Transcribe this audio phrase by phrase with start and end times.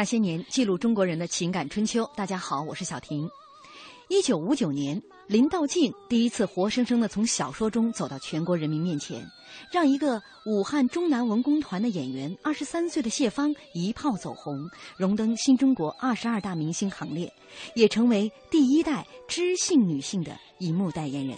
[0.00, 2.10] 那些年，记录中国人的情感春秋。
[2.16, 3.28] 大家好，我是小婷。
[4.08, 9.22] 一九五九年，林道静第一次活生生的从小说中走到全国人民面前，
[9.70, 14.66] 让一个武汉中南文工团的演员，二十三岁的谢芳一炮走红，
[14.96, 17.30] 荣登新中国二十二大明星行列，
[17.74, 21.36] 也成为第一代知性女性的荧幕代言人。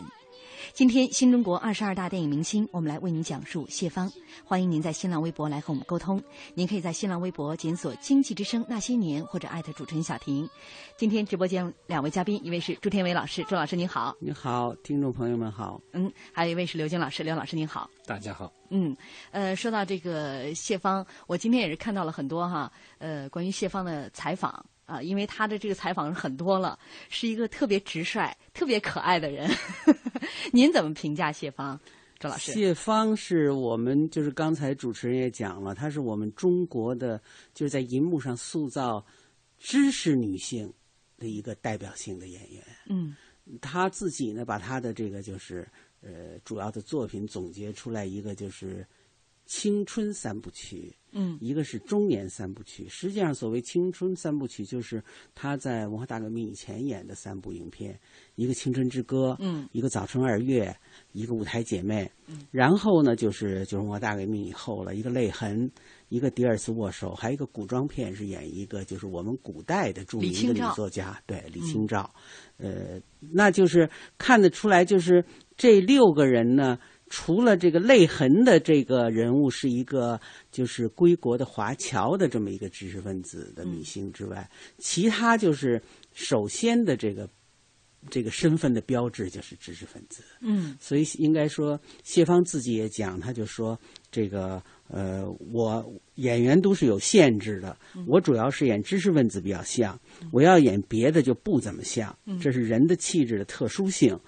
[0.74, 4.10] 今天，新中国二十二大电影明星，我们来为您讲述谢芳。
[4.42, 6.20] 欢迎您在新浪微博来和我们沟通。
[6.54, 10.48] 您可以在新浪微博检索“经济之声那些年”或者艾特主持人小婷。
[10.96, 14.16] 今天直播间两位嘉宾，一位是朱天伟老师，朱老师您好。
[14.18, 15.78] 你好，听众朋友们好。
[15.92, 17.90] 嗯，还有一位是刘晶老师，刘老师您好。
[18.06, 18.50] 大家好。
[18.70, 18.96] 嗯，
[19.30, 24.64] 呃，说到这个谢芳，我今天也是看到了很多哈，呃，关于谢芳的采访。
[24.84, 29.50] 啊，因为他的这个采访是很多了，是一个特别直率、特别可爱的人。
[30.52, 31.78] 您怎么评价谢芳，
[32.18, 32.52] 周老师？
[32.52, 37.20] 谢芳是我们就是刚才主持人也讲了，她是我们中国的
[37.54, 39.04] 就是在银幕上塑造
[39.58, 40.72] 知识女性
[41.16, 42.62] 的一个代表性的演员。
[42.88, 43.16] 嗯，
[43.60, 45.66] 她自己呢，把她的这个就是
[46.00, 48.86] 呃主要的作品总结出来一个就是
[49.52, 50.96] 青春三部曲。
[51.14, 52.88] 嗯，一个是中年三部曲。
[52.88, 55.04] 实际上，所谓青春三部曲，就是
[55.34, 58.00] 他在文化大革命以前演的三部影片：
[58.34, 60.64] 一个《青春之歌》，嗯，一个《早春二月》，
[61.12, 62.04] 一个《舞台姐妹》。
[62.28, 65.68] 嗯，然后呢，就是就是文化大革命以后了，一个《泪痕》，
[66.08, 72.10] 一个《第二次握手》，还有一个古装片是演一个就是我们古代的著名的女作家，对李清照。
[72.56, 75.22] 呃，那就是看得出来，就是
[75.58, 76.78] 这六个人呢。
[77.14, 80.18] 除了这个泪痕的这个人物是一个
[80.50, 85.82] 就是归国的华侨的这么一个知识分子的女性之外，其他就是
[86.14, 87.28] 首先的这个
[88.08, 90.24] 这个身份的标志就是知识分子。
[90.40, 93.78] 嗯，所以应该说，谢芳自己也讲，他就说
[94.10, 95.22] 这个呃，
[95.52, 97.76] 我演员都是有限制的，
[98.06, 100.00] 我主要是演知识分子比较像，
[100.32, 104.18] 我要演别的就不怎么像，这是人的气质的特殊性。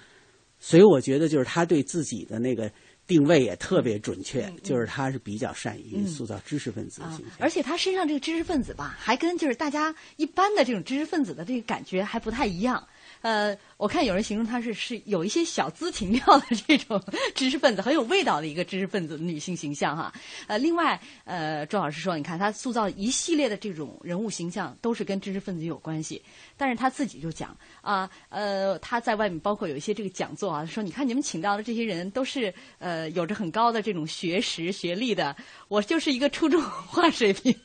[0.66, 2.70] 所以我觉得，就是他对自己的那个
[3.06, 7.37] 定位也特别准确，就是他是比较善于塑造知识分子的形象。
[7.38, 12.82] 而且他身上这个知识分子吧，还跟就是大家一般的这种知识分子的这个感觉还不太一样。
[13.25, 17.03] 呃，我看有人形容她是是有一些小资情调的这种
[17.35, 20.12] 知识分子，很有味道的一个知识分子女性形象哈。
[20.47, 26.21] 呃，另外，呃，周老师说，你看她塑造一系列的这种人物形象都是跟知识分子有关系，
[26.59, 35.35] 但是她自己就讲啊，呃，她在外面包括有一些这个讲座啊，说你看你们请到的这些人都是呃有着很高的这种学识学历的，
[35.69, 37.56] 我就是一个初中文化水平，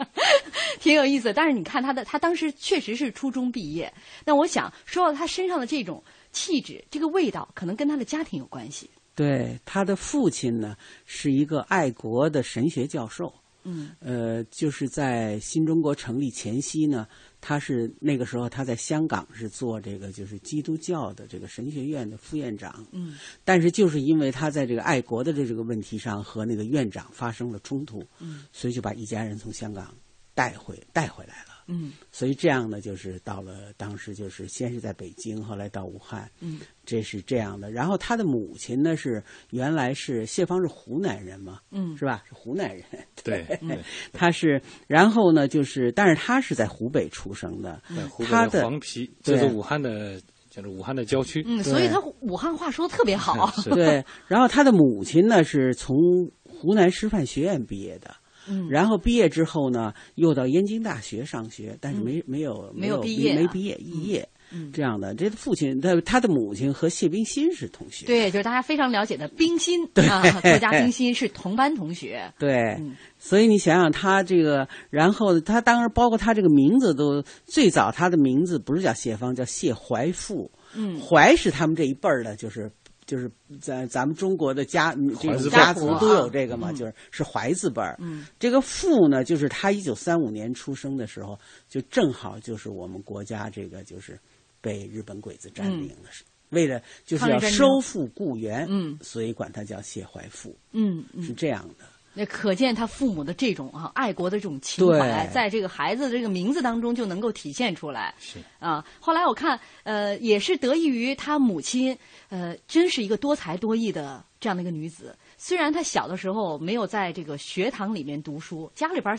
[0.80, 1.30] 挺有意思。
[1.30, 3.92] 但是你看她的，她当时确实是初中毕业，
[4.24, 4.72] 那我想。
[4.94, 6.00] 说到他身上的这种
[6.30, 8.88] 气质，这个味道，可能跟他的家庭有关系。
[9.16, 13.34] 对，他的父亲呢是一个爱国的神学教授。
[13.64, 17.08] 嗯，呃，就是在新中国成立前夕呢，
[17.40, 22.86] 他是那个时候他在香港是做这个就是基督教的这个神学院的副院长。
[22.92, 29.92] 嗯，但是就是因为他在这个爱国的这个问题上和那个院长发生了冲突，嗯，所以就把一家人从香港
[30.34, 31.53] 带回带回来了。
[31.66, 37.70] 嗯，所以这样呢，就是到了当时，就是先是在北京，后来到武汉，嗯，这是这样的。
[37.70, 42.22] 然后他的母亲呢是原来是谢芳是湖南人嘛，嗯，是吧？
[42.28, 42.84] 是湖南人，
[43.22, 43.46] 对，
[44.12, 47.82] 他是，然后呢就是，但是他是在湖北出生的，
[48.28, 50.20] 他的黄陂就是武汉的，
[50.50, 54.04] 就是武汉的郊区，嗯，所以他武汉话说的特别好，对。
[54.28, 55.96] 然后他的母亲呢是从
[56.42, 58.14] 湖南师范学院毕业的。
[58.48, 65.14] 嗯，然后毕业之后呢，又到燕京大学上学，但是没没有没有毕业，没毕业肄业，嗯，这样的。
[65.14, 72.78] 这父亲他他的母亲和谢冰心是同学，对，就是大家非常了解的冰心啊，作家冰心是同班同学，对，
[73.18, 82.70] 所以你想想他这个，然后他当时包括他这个名字都最早他的名字不是叫谢芳，叫谢怀富，嗯，怀是他们这一辈儿的，就是。
[83.14, 83.30] 就是
[83.60, 87.96] 在咱们中国的家这种家族都有这个嘛，就是是怀字辈儿。
[88.00, 91.38] 嗯，这个傅呢，就是他一九三五年出生的时候，
[91.68, 94.18] 就正好就是我们国家这个就是
[94.60, 96.10] 被日本鬼子占领了，
[96.48, 101.84] 为了就是要收复故园，嗯，所以管他叫谢怀富，嗯，是这样的。
[102.14, 108.14] 那可见他父母的这种啊爱国的这种情怀，在这个孩子的这个名字当中就能够体现出来。
[108.20, 115.16] 是啊，后来我看，呃，也是得益于他母亲，呃，真是一个多才多艺的这样的一个女子。
[115.36, 119.18] 虽然她小的时候没有在这个学堂里面读书，家里边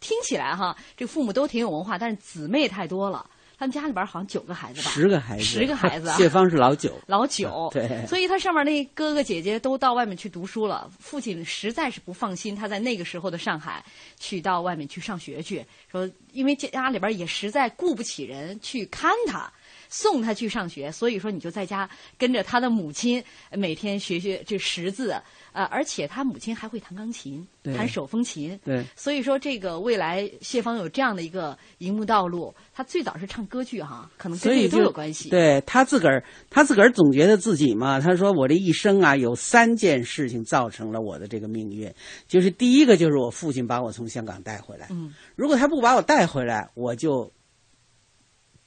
[0.00, 3.28] 听起来哈，这父母都挺有文化，但是姊妹太多了。
[3.62, 6.10] 他们家里边好像九个孩子吧，十个孩子，十个孩子。
[6.18, 7.70] 谢芳是老九，老九。
[7.72, 10.90] 对，所以他上面那哥哥姐姐都到外面去读书了。
[10.98, 13.80] 父亲实在是不放心他在那个时候的上海
[14.18, 19.48] 去到外面去上学去，说因为家里边也实在雇不起人去看他，
[19.92, 25.14] 送他去上学，所以说你就在家跟着他的母亲每天学学这识字。
[25.52, 28.58] 呃，而且他母亲还会弹钢琴，弹手风琴。
[28.64, 35.28] 对，所以说这个未来谢芳有这样的一个荧幕道路，他最早是唱歌剧哈，可能跟这都有关系。
[35.28, 41.92] 对他自个儿，他自个儿总觉得自己嘛，他说我这一生啊，有三件事情造成了我的这个命运，
[42.26, 44.86] 就是第一个就是我父亲把我从香港带回来。
[44.90, 47.30] 嗯，如果他不把我带回来，我就。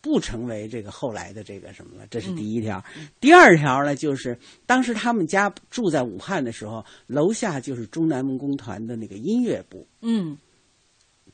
[0.05, 2.79] 不成为这个后来的这个什么了，这是第一条。
[3.19, 9.87] 第二条呢，就是当时他们家住在武汉的时候，楼下就是中南文工团的那个音乐部。
[10.01, 10.37] 嗯，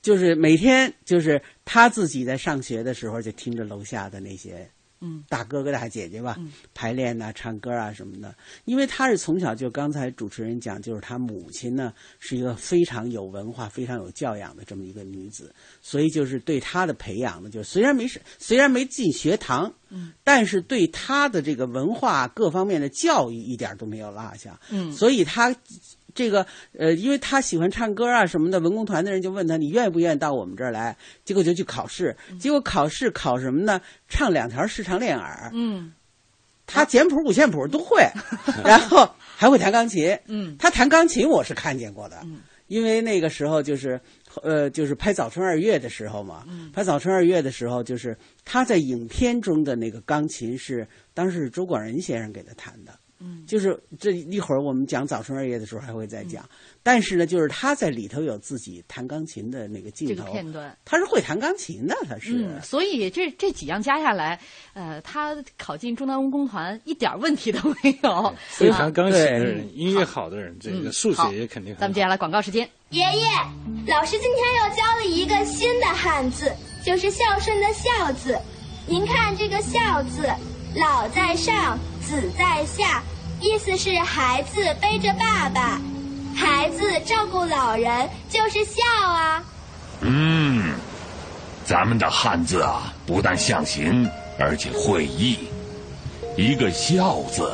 [0.02, 4.72] 就是每天就是他自己在上学的时候，就听着楼下的那些。
[5.02, 6.38] 嗯，大哥哥大姐姐吧，
[6.74, 8.34] 排练呐、唱歌啊什么的。
[8.66, 25.56] 因为他是从小就刚才主持人讲，就是他母亲呢是一个非常有文化、非常有教养的这么一个女子，所以就是对他的培养呢，就虽然没是虽然没进学堂，嗯，但是对他的这个文化各方面的教育一点都没有落下，嗯，所以他
[26.14, 26.46] 这个
[26.78, 30.96] 呃，因为他喜欢唱歌啊什么的，文工团的人就问他，你愿不愿意到我们这儿来？
[31.24, 33.82] 结果就去考试，结果考试考什么呢？
[34.08, 35.50] 唱两条视唱练耳。
[35.54, 35.94] 嗯，
[36.66, 38.02] 他简谱、五线谱都会，
[38.64, 40.18] 然后还会弹钢琴。
[40.28, 42.22] 嗯，他弹钢琴我是看见过的，
[42.68, 44.00] 因为那个时候就是
[44.44, 46.46] 呃，就是拍《早春二月》的时候嘛。
[46.48, 52.94] 嗯拍《早春二月》的时候，就是他在影片中的那个钢琴是当时是周广仁先生给他弹的。
[53.24, 56.44] 嗯，就是这一会儿我们讲《早春二月》的时候还会再讲，
[56.82, 62.34] 但是呢，就是他在里头有自己弹钢琴的那个镜头，这个片段，他是会弹钢琴的，他是。
[62.34, 64.40] 嗯，所以这这几样加下来，
[64.74, 68.34] 呃，他考进中南文工团一点问题都没有。
[68.58, 71.76] 会弹钢琴的人，音乐好的人，这个数学也肯定。
[71.76, 72.68] 咱们接下来广告时间。
[72.90, 73.30] 爷爷，
[73.88, 76.52] 老师今天又教了一个新的汉字，
[76.84, 78.38] 就是孝顺的孝字。
[78.88, 80.28] 您看这个孝字，
[80.76, 81.80] 老在上，
[82.12, 83.02] 子在下。
[83.40, 85.80] 意思是孩子背着爸爸，
[86.36, 89.42] 孩子照顾老人，就是孝啊。
[90.02, 90.74] 嗯，
[91.66, 95.40] 咱们的汉字啊，不但象形，而且会意。
[96.38, 97.52] 一个孝字，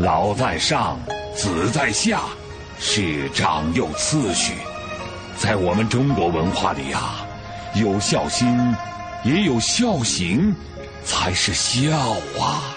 [0.00, 0.98] 老在上，
[1.36, 2.22] 子在下，
[2.80, 4.54] 是长幼次序。
[5.38, 7.24] 在我们中国文化里啊，
[7.76, 8.74] 有孝心，
[9.24, 10.54] 也有孝行，
[11.04, 11.96] 才是孝
[12.38, 12.76] 啊。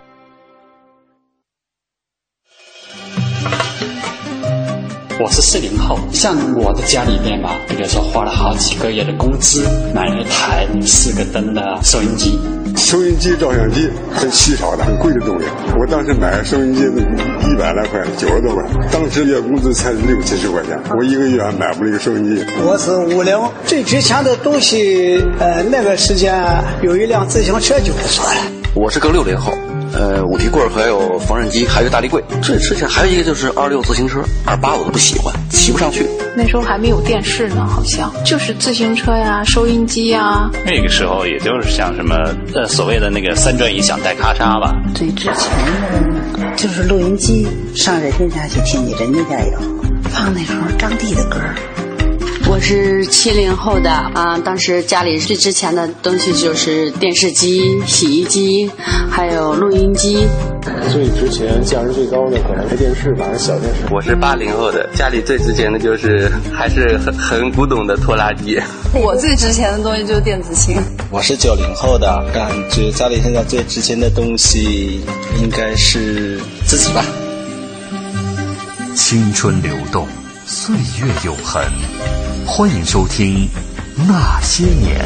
[5.19, 9.63] 我是四零后，像我的家里边吧，比如说花了好几个月的工资
[9.93, 12.39] 买了一台四个灯的收音机。
[12.75, 15.45] 收音机、照相机很稀少的、很贵的东西。
[15.79, 18.63] 我当时买收音机一百来块，九十多块。
[18.91, 22.43] 当时月工资才六七十块钱，我一个月还买不了一个收音机。
[22.65, 26.43] 我是五零，最值钱的东西，呃，那个时间
[26.81, 28.41] 有一辆自行车就不错了。
[28.73, 29.51] 我是个六零后。
[29.93, 32.23] 呃，五提棍还有缝纫机，还有大立柜。
[32.41, 36.05] 最值钱还有一个就是二六自行车，二八我都不喜欢，骑不上去。
[36.35, 40.49] 那时候还没有电视呢，好像就是自行车呀、收音机呀。
[40.65, 42.15] 那个时候也就是像什么
[42.55, 44.73] 呃所谓的那个三转一响带咔嚓吧。
[44.95, 45.33] 最值钱
[46.33, 47.45] 的就是录音机，
[47.75, 49.59] 上人家家去听去，人家家有
[50.09, 51.37] 放那时候张帝的歌。
[52.51, 58.69] 我是七零后的啊，当时家里最值钱的东西就是电视机、洗衣机，
[59.09, 60.27] 还有录音机。
[60.91, 63.83] 最值钱、价值最高的可能是电视吧，还是小电视。
[63.89, 68.59] 我是八零后的，家里最值钱的就是还是很很古董的拖拉机。
[68.93, 70.75] 我最值钱的东西就是电子琴。
[71.09, 74.99] 我是九零后的，感觉家里现在最值钱的东西
[75.41, 77.01] 应该是自己吧。
[78.93, 80.05] 青春流动，
[80.45, 81.63] 岁月永恒。
[82.45, 83.47] 欢迎收听
[84.07, 84.99] 《那些年》。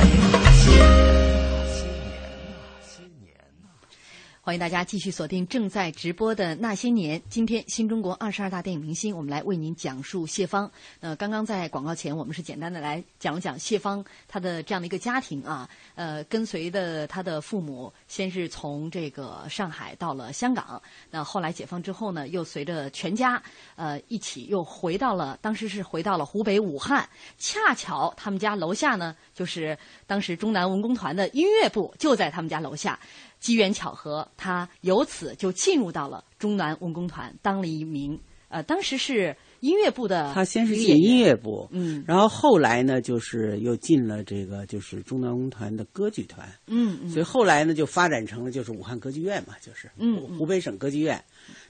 [4.46, 7.20] 欢迎大家继续锁定正在直播的《那些年》。
[7.30, 10.72] 今天新中国二十二大电影明星，我们来为您讲述谢芳。
[11.00, 15.68] 呃，刚刚在广告前，我们是简单的来讲讲谢芳她的这样的一个家庭啊。
[15.96, 23.42] 呃，跟随的她的父母，先是从这个上海到了香港，那后来解放之后呢，又随着全家
[23.76, 27.10] 呃一起又回到了，当时是回到了湖北武汉。
[27.40, 29.76] 恰巧他们家楼下呢，就是
[30.06, 33.00] 当时中南文工团的音乐部，就在他们家楼下。
[33.46, 40.32] 机缘巧合，他由此就进入到了中南文工团，当了一名呃，当时是音乐部的。
[40.34, 51.24] 他先是进音乐部，嗯，然后后来呢，就是又进了这个就是中南文工团的歌剧团，嗯嗯，所以后来呢就发展成了就是武汉歌剧院嘛，就是嗯湖北省歌剧院。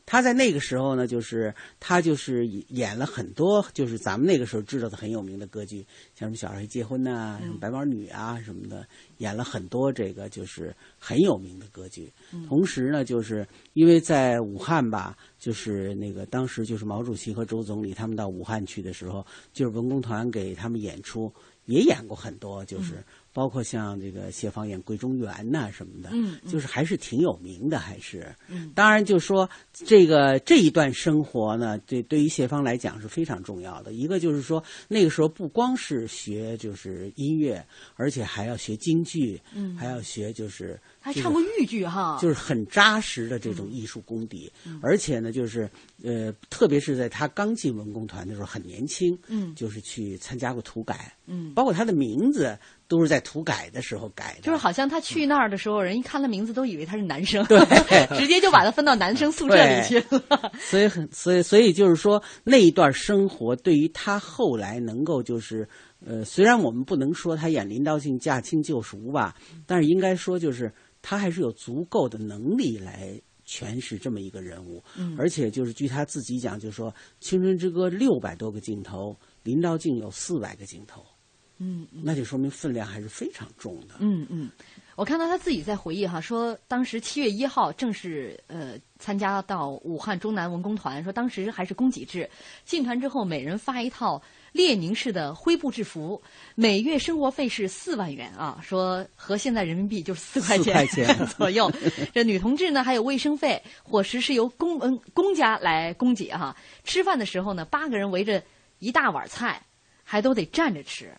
[0.08, 5.84] 他在那个时候呢，就是他就是演了很多，就是咱们那个时候知道的很有名的歌剧，
[6.14, 8.86] 像什么《小孩结婚》呐，什么《白毛女》啊什么的，
[9.18, 12.14] 演了很多这个就是很有名的歌剧。
[12.48, 19.24] 同时呢，就是因为在武汉吧，就是那个当时就是毛主席和周总理他们到武汉去的时候，
[19.54, 21.32] 就是文工团给他们演出，
[21.66, 23.06] 也演过很多，就是。
[23.36, 33.92] 包括像这个谢芳演桂中园呐什么的，嗯，就是还是挺有名的，还是，嗯，当然就说这个这一段生活呢，对对于谢芳来讲是非常重要的。
[33.92, 37.62] 一个就是说那个时候不光是学就是音乐，
[37.96, 44.50] 而且还要学京剧，嗯，还要学就是还唱过豫剧哈，就是很扎实的这种艺术功底，
[44.82, 45.70] 而且呢，就是
[46.04, 57.60] 呃，特别是在他刚进文工团的时候，很年轻，嗯，就是去参加过土改，嗯，包括他的名字都是在涂改的时候改的，就是好像他去那儿的时候，人一看他名字都以为他是男生，对，
[58.18, 60.52] 直接就把他分到男生宿舍里去了。
[60.60, 65.68] 所以很，所以所以就是说那一段生活对于他后来能够就是
[66.06, 70.74] 呃，虽然我们不能说他演林道静驾轻就熟吧，但是应该说就是。
[71.08, 73.14] 他还是有足够的能力来
[73.48, 81.06] 诠释这么一个人物，嗯，而且就是据他自己讲，就是说《青春之歌》六百多个镜头，林道静有四百个镜头，
[81.58, 83.96] 嗯，那就说明分量还是非常重的。
[84.00, 84.50] 嗯嗯，
[84.96, 92.30] 我看到他自己在回忆哈，说当时七月一号正式呃参加到武汉中南文工团，说当时还是供给制，
[92.66, 94.22] 进团之后每人发一套。
[94.52, 96.24] 列宁式的灰布制服，
[96.56, 98.58] 每月生活费是四万元啊！
[98.64, 101.70] 说和现在人民币就是四块钱左右。
[102.16, 106.56] 这女同志呢，还有卫生费，伙食是由公嗯公家来供给哈。
[106.86, 108.42] 吃饭的时候呢，八个人围着
[108.80, 109.62] 一大碗菜，
[110.06, 111.14] 还都得站着吃。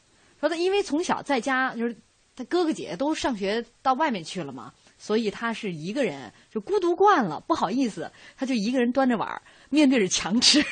[0.47, 1.97] 说他因为从小在家，就是
[2.35, 9.43] 他哥哥姐姐都上学到外面去了嘛，所以他是一个人就孤独惯了，不好意思，他就一个人端着碗。
[9.69, 10.65] 面对着墙吃，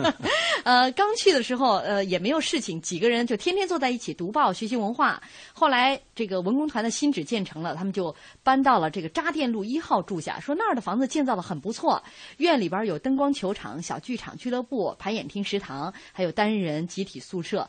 [0.62, 5.22] 呃，刚去的时候，呃，也没有事情，几个人就天天坐在一起读报、学习文化。
[5.54, 10.38] 后来，这个文工团的新址建成了，他们就搬到了这个扎店路一号住下。
[10.38, 12.02] 说那儿的房子建造的很不错，
[12.36, 17.66] 院里边有灯光球场、小剧场、俱乐部、排演厅、食堂，还有单人集体宿舍。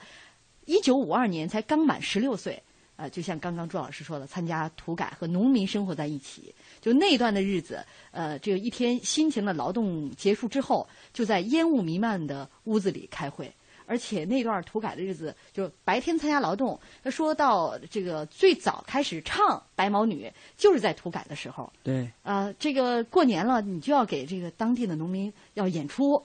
[0.68, 2.62] 一九五二年才刚满十六岁，
[2.98, 6.54] 呃，就像刚刚朱老师说的，参加土改和农民生活在一起。
[6.82, 13.52] 就那段的日子，呃，这个一天辛勤的劳动结束之后，就在烟雾弥漫的屋子里开会。
[13.90, 16.78] 而且那段土改的日子，就白天参加劳动。
[17.02, 20.26] 他说到这个最早开始唱《白毛女》，
[20.58, 21.72] 就是在土改的时候。
[21.84, 22.12] 对。
[22.22, 26.22] 啊，这个过年了，你就要给这个当地的农民要演出。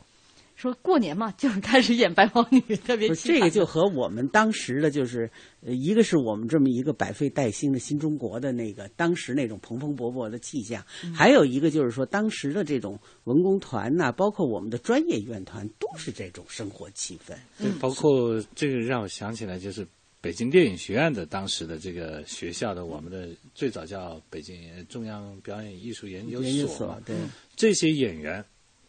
[0.54, 5.28] 说过年嘛，就是开始演白毛女，特别这个就和我们当时的就是，
[5.62, 17.34] 呃，一个是我们这么一个百废待兴的新中国的那个当时那种蓬蓬勃勃的气象，还有一个就是说当时的这种文工团呐，包括我们的专业院团，都是这种生活气氛。
[17.58, 19.84] 对，包括这个让我想起来，就是
[20.20, 24.56] 北京电影学院的当时的这个学校的，我们的最早叫北京
[24.88, 27.16] 中央表演艺术研究所，对，
[27.56, 28.44] 这些演员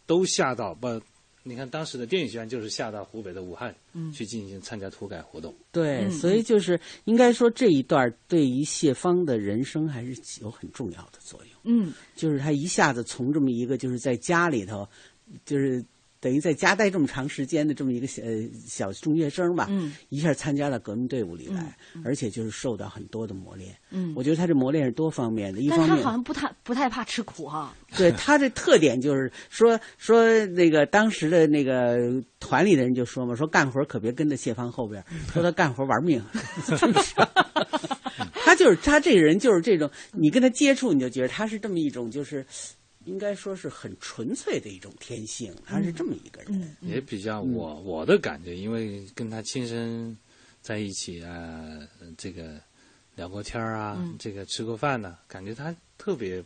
[0.06, 1.00] 都下到不。
[1.46, 3.72] 你看，当时的电影学院就是下到湖北的武汉，
[4.12, 5.54] 去进行参加土改活动。
[5.70, 11.60] 对，所以就是应该说这一段对于谢芳的人生还是有很重要的作用。
[11.64, 14.88] 嗯，就是他一下子从这么一个就是在家里头，
[15.44, 15.84] 就是。
[16.24, 18.22] 等于在家待这么长时间的这么一个小
[18.66, 23.76] 小中学生吧，嗯，一下参加到革命队伍里来，而且就是受到很多的磨练。
[23.90, 27.74] 嗯，我觉得他这磨练是多方面的，一方面他好像不太不太怕吃苦哈。
[27.94, 31.98] 对他这特点就是说说那个当时的那个
[32.40, 36.24] 团里的人就说嘛，说干活可别跟着谢芳后边， 说他干活玩命。
[38.46, 42.46] 他就是他这个人就是这种，你跟他接触你就觉得他是这么一种就是。
[43.04, 50.16] 应该说是很纯粹的一种天性，他是这么一个人，也比较我我的感觉，因为跟他亲身
[50.62, 51.78] 在一起啊，
[52.16, 52.58] 这个
[53.14, 56.42] 聊过天啊，这个吃过饭呢，感觉他特别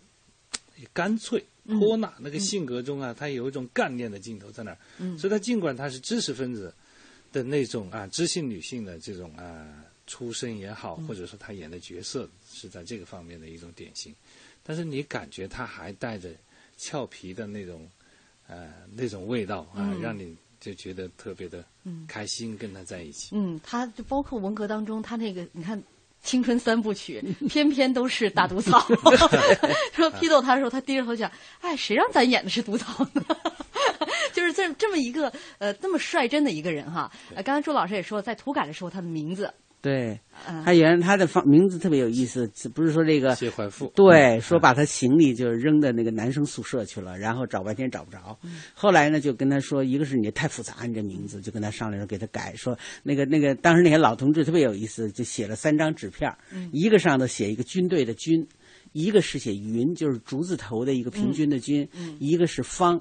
[0.93, 4.79] 干脆泼辣，那个性格中啊，他有一种干练的劲头在那儿。
[5.17, 6.75] 所以，他尽管他是知识分子
[7.33, 14.15] 的那种啊，知性女性的这种啊出身也好，或者说他演的角色是在这个方面的一种典型，
[14.63, 16.31] 但是你感觉他还带着。
[16.79, 17.87] 俏皮的那种，
[18.47, 21.63] 呃，那种味道啊，让你就觉得特别的
[22.07, 23.31] 开心，跟他在一起。
[23.33, 25.83] 嗯，他就包括文革当中，他那个你看
[26.23, 28.81] 青春三部曲， 偏偏都是大毒草。
[29.93, 33.23] 说批斗他的时候，他低着头讲：“哎，谁让咱演的是毒草呢？”
[34.33, 37.11] 就是这这么一个呃，这么率真的一个人哈。
[37.35, 39.53] 呃，刚才朱老师也说，在土改的时候，他的名字。
[39.81, 40.19] 对，
[40.65, 48.37] 他原来他的方名字特别有意思，不是说这个谢怀富，对，说把他行李就扔到那个男生宿舍去了，然后找半天找不着，
[48.75, 56.29] 后来呢就跟他说，一个是你太复杂，你这名字就跟他商量说给他改，说那个那个当时那些老同志特别有意思，就写了三张纸片，
[56.73, 58.45] 一个上头写一个军队的军，
[58.93, 61.89] 一个是写云，就是竹字头的一个平均的均，
[62.19, 63.01] 一个是方，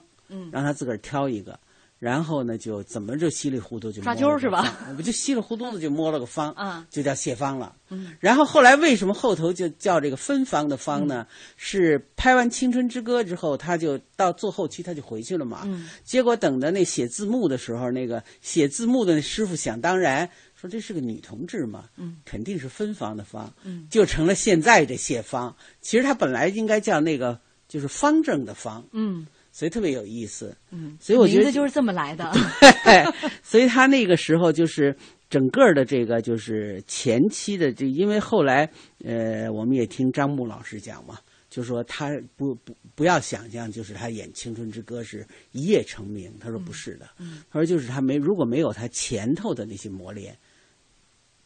[0.51, 1.59] 让他自个儿挑一个。
[1.99, 4.77] 然后呢，就怎么就稀里糊涂就抓阄是吧？
[4.89, 7.75] 我们就稀里糊涂的就摸了个方，啊， 就叫谢方了。
[7.89, 11.25] 嗯， 然后后来为什么后头就叫这个芬芳的芳呢？
[11.55, 15.62] 是拍完《青春之歌》之后，他就到做后期，他就回去了嘛。
[15.65, 25.55] 嗯，结果等着那写字幕的时候，那个写字幕的那师傅想当然说这是个女同志嘛，嗯，肯定是芬芳的芳，嗯，就成了现在这谢芳。
[25.81, 29.25] 其实她本来应该叫那个就是方正的方，嗯，
[29.57, 32.31] 所以特别有意思，嗯，所以我觉得名字就是这么来的。
[32.83, 33.03] 对，
[33.41, 34.95] 所以他那个时候就是
[35.31, 38.69] 整个的这个就是前期的就，因为后来
[39.03, 41.17] 呃，我们也听张牧老师讲嘛。
[41.49, 46.31] 就说他不不不要想象，就是他演《青春之歌》是一夜成名。
[46.39, 50.37] 他说不是的，嗯、他说就是他没如果没有他前头的那些磨练，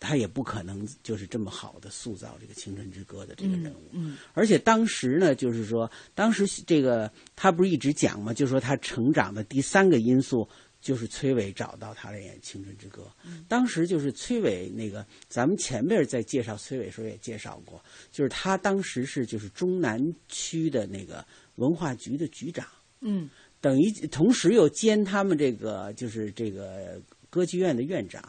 [0.02, 3.90] 他也不可能就是这么好的塑造这个《青春之歌》的这个人物。
[3.94, 10.46] 嗯，而且当时呢，就是说当时这个他不是一直讲嘛，就说他成长的第三个因素。
[10.82, 13.04] 就是崔伟找到他来演《青春之歌》，
[13.48, 17.80] 当时就是崔伟那个，咱们前面在介绍崔伟时候也介绍过，
[18.12, 21.24] 就是他当时是就是中南区的那个
[21.58, 22.66] 文化局的局长，
[23.02, 23.30] 嗯，
[23.62, 28.20] 等于同时又兼他们这个就是这个歌剧院的院长，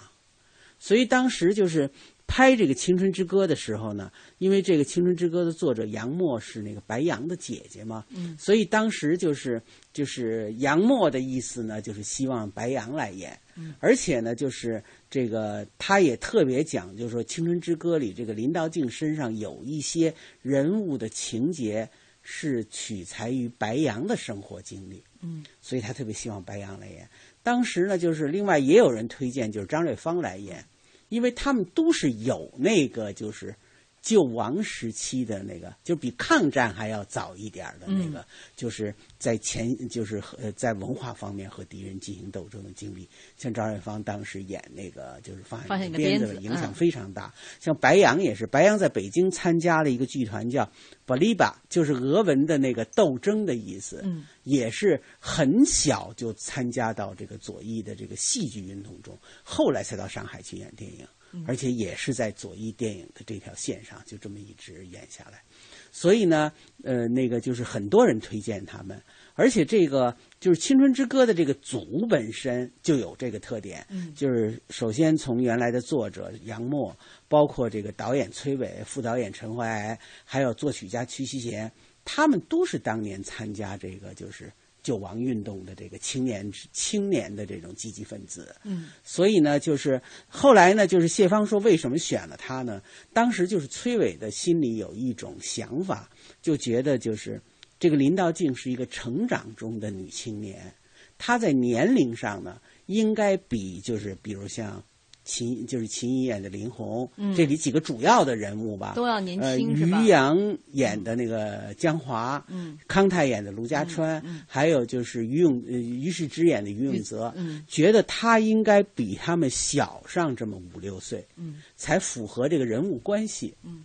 [0.83, 1.89] 所以当时就是
[2.27, 21.89] 拍这个《青春之歌》的时候呢，因为这个《青春之歌》的作者杨沫是那个白杨的姐姐嘛，嗯，所以当时就是就是杨沫的意思呢，就是希望白杨来演，嗯，而且呢，就是这个他也特别讲，就是说《青春之歌》里这个林道静身上有一些人物的情节
[22.23, 27.09] 是取材于白杨的生活经历，嗯，所以他特别希望白杨来演。
[27.45, 30.65] 当时呢，就是另外也有人推荐，就是张瑞芳来演。
[31.13, 33.55] 因为他们都是有那个就是
[34.03, 38.25] 救亡时期的那个，就比抗战还要早一点的那个，嗯、
[38.57, 43.09] 就是在前就是呃在文化方面和敌人进行斗争的经历。
[43.37, 47.33] 像张瑞芳当时演那个就是发现个鞭子，影响非常大。
[47.37, 50.69] 嗯、像白杨也是，白杨在北京参加了一个剧团叫
[51.07, 54.01] Boliba，就是俄文的那个斗争的意思。
[54.03, 61.07] 嗯，也是很小就参加到这个左翼的这个戏剧运动中，后来才到上海去演电影。
[61.47, 65.43] 而且也是在左翼电影的这条线上，就这么一直演下来。
[65.91, 66.53] 所以呢，
[66.85, 69.01] 呃，那个就是很多人推荐他们，
[69.35, 76.97] 而且这个就是《青春之歌》的这个组本身就有这个特点，嗯，就是首先从原来的作者杨沫，
[77.29, 81.71] 包括这个导演崔伟、副导演陈怀哀，还有作曲家屈西贤，
[82.05, 84.53] 他们都是当年参加这个就是。
[84.83, 92.83] 救亡运动的这个青年青年的这种积极分子，嗯，所以呢，就是后来呢，就是谢芳说为什么选了他呢？
[93.13, 97.41] 当时就是崔伟的心里有一种想法，就觉得就是
[97.79, 100.75] 这个林道静是一个成长中的女青年，
[101.17, 104.83] 她在年龄上呢，应该比就是比如像。
[105.25, 110.03] 秦就是秦怡演的林红，嗯、这里几个主要的人物吧，都要年轻、呃、是吧？
[110.03, 114.37] 于洋演的那个江华，嗯，康泰演的卢家川，嗯。
[114.39, 123.85] 嗯、还有就是于永呃于世之演的于永泽，嗯，觉得他应该比他们小上这么五六岁，嗯，才符合这个人物关系，嗯，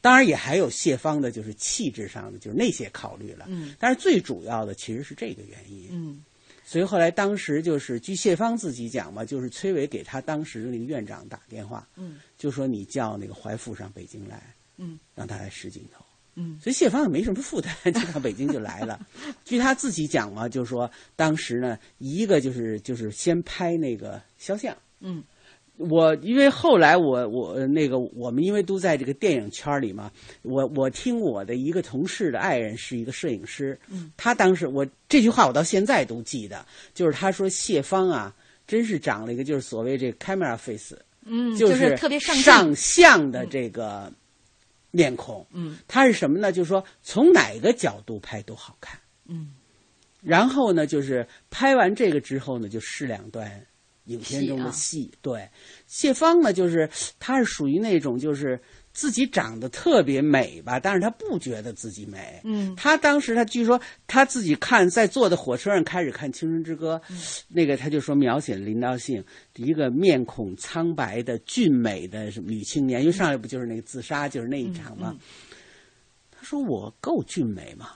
[0.00, 6.24] 当然也还有谢芳的，就是气质上的，就是那些考虑了，嗯，但是最主要的其实是这个原因，嗯。
[6.68, 16.04] 所以后来，当时就是据谢芳自己讲嘛，就是崔伟给他当时的那个院长打电话，嗯，就说你叫那个怀富上北京来，嗯，让他来试镜头，
[16.34, 19.00] 嗯，所以谢芳也没什么负担，就到北京就来了。
[19.46, 25.24] 据他自己讲嘛，就是说当时呢，一个就是就是先拍那个肖像，嗯。
[25.78, 30.10] 我因为后来我我那个我们因为都在这个电影圈里嘛，
[30.42, 38.34] 我我听我的一个同事的爱人是一个摄影师，嗯，他当时我这句话我到现在都记得，就是他说谢芳啊，
[38.66, 44.12] 真是长了一个就是所谓这 camera face，嗯，就是特别上上相的这个
[44.90, 46.50] 面孔，嗯，他是什么呢？
[46.50, 49.52] 就是说从哪个角度拍都好看，嗯，
[50.20, 53.64] 然后呢，就是拍完这个之后呢，就试两段。
[54.08, 55.48] 影片中的戏、啊、对
[55.86, 58.60] 谢芳呢，就是她是属于那种就是
[58.92, 62.40] 自己长得特别美吧，但是她不觉得自己美。
[62.44, 67.16] 嗯，她当时她据说她自己看在坐的火车上开始看《青春之歌》嗯，
[67.48, 69.24] 那个她就说描写林道静
[69.56, 75.12] 一个面孔苍白的俊美的女青年，因为上来不就是那个自杀就是那一场吗？
[75.12, 75.20] 嗯嗯
[76.40, 77.88] 他说我够俊美吗？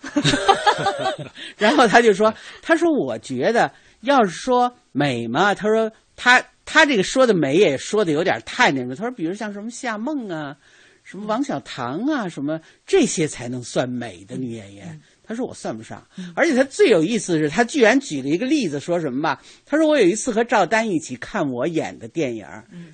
[1.56, 8.94] 然后他就说，他说我觉得要是说美嘛，他说他他这个说的美也说的有点太那个。
[8.94, 10.56] 他说，比如像什么夏梦啊，
[11.02, 15.00] 什么王小棠啊，什么这些才能算美的女演员。
[15.24, 19.40] 他说我算不上，而且他最有意思的是，他居然举了一个例子，说什么吧？
[19.64, 22.46] 他说我有一次和赵丹一起看我演的电影，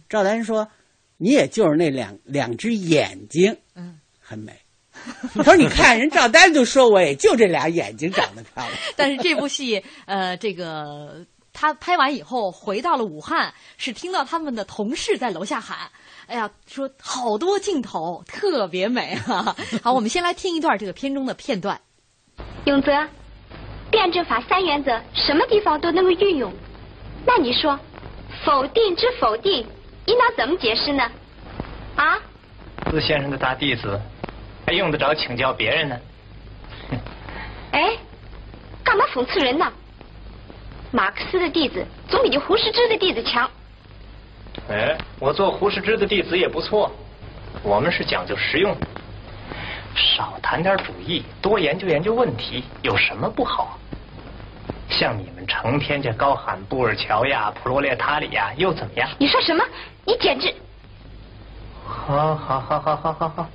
[0.09, 0.69] 赵丹说
[1.17, 4.53] 你也就是那两两只眼睛，嗯，很美。
[5.35, 8.71] 他说：“你看，人赵丹就说我也就这俩眼睛长得漂亮。
[8.97, 11.25] ”但是这部戏，呃，这个
[11.61, 15.91] 他拍完以后回到了武汉，是听到他们的同事在楼下喊
[16.29, 21.81] ：“哎呀，说好多镜头，特别美啊！” 好，我们先来听一段这个片中的片段。
[22.67, 22.93] 永泽，
[23.91, 26.53] 辩证法三原则什么地方都能够运用，
[27.27, 27.77] 那你说，
[28.45, 29.67] 否定之否定，
[30.07, 31.11] 应当怎么解释呢？
[31.97, 32.19] 啊？
[32.93, 34.01] 自先生的大弟子，
[34.65, 35.99] 还用得着请教别人呢？
[37.73, 37.97] 哎，
[38.85, 39.73] 干嘛讽刺人呢？
[40.91, 43.49] 马克思的弟子总比你胡适之的弟子强。
[44.71, 46.91] 哎，我做胡适之的弟子也不错。
[47.63, 48.75] 我们是讲究实用，
[49.95, 53.79] 少谈点主义，多研究研究问题，有什么不好？
[54.89, 59.09] 像你们成天就高喊布尔乔亚、普罗列塔里亚，又怎么样？
[59.19, 59.63] 你说什么？
[60.07, 60.55] 你简直……
[61.85, 63.47] 好，好，好，好，好，好，好，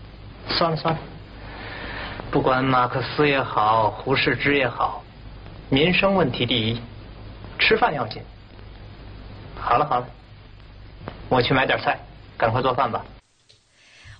[0.47, 0.99] 算了，算了。
[2.29, 5.03] 不管马克思也好，胡适之也好，
[5.69, 6.81] 民生问题第一。
[7.59, 8.21] 吃饭要紧。
[9.55, 10.07] 好了好了，
[11.29, 11.97] 我去买点菜，
[12.37, 13.05] 赶快做饭吧。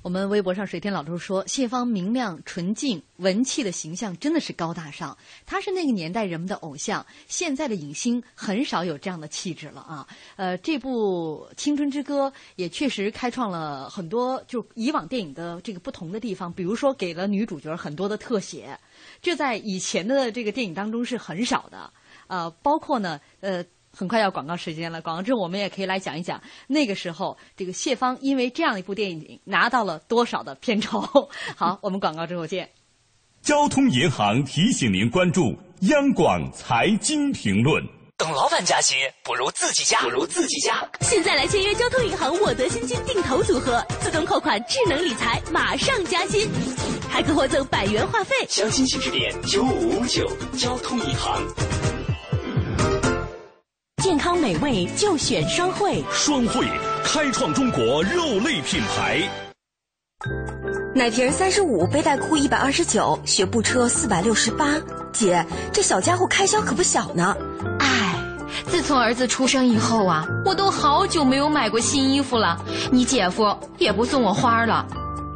[0.01, 7.05] 我们微博上水天老周说，谢芳明亮、纯净、文气的形象真的是高大上，她是那个年代人们的偶像。
[7.29, 10.05] 现在的影星很少有这样的气质了啊。
[10.35, 18.77] 呃，这部《青春之歌》也确实开创了很多就以往电影的这个不同的地方，比如说给了女主角很多的特写，
[19.21, 21.89] 这在以前的这个电影当中是很少的。
[22.27, 25.01] 呃，包括呢，呃，很快要广告时间了。
[25.01, 31.01] 广告之后，我们也可以来讲一讲那个时候这个谢芳因为这样一部电影拿到了多少的片酬。
[31.55, 32.69] 好，我们广告之后见。
[33.41, 37.83] 交通银行提醒您关注央广财经评论。
[38.15, 40.87] 等老板加薪，不如自己加，不如自己加。
[41.01, 46.47] 现在来签约交通银行沃德新金定投组合，自动扣款，智能理财，马上加薪，
[47.09, 48.33] 还可获赠百元话费。
[48.47, 51.92] 详情请致电九五五九交通银行。
[54.03, 56.67] 健康美味就选双汇，双汇
[57.05, 59.21] 开创中国肉类品牌。
[60.93, 64.73] 奶瓶三十五，背带裤一百二十九，学步车四百六十八。
[65.13, 67.33] 姐，这小家伙开销可不小呢。
[67.79, 68.19] 唉，
[68.67, 72.59] 自从儿子出生以后啊，我都好久没有买过新衣服了。
[72.91, 74.85] 你姐夫也不送我花了。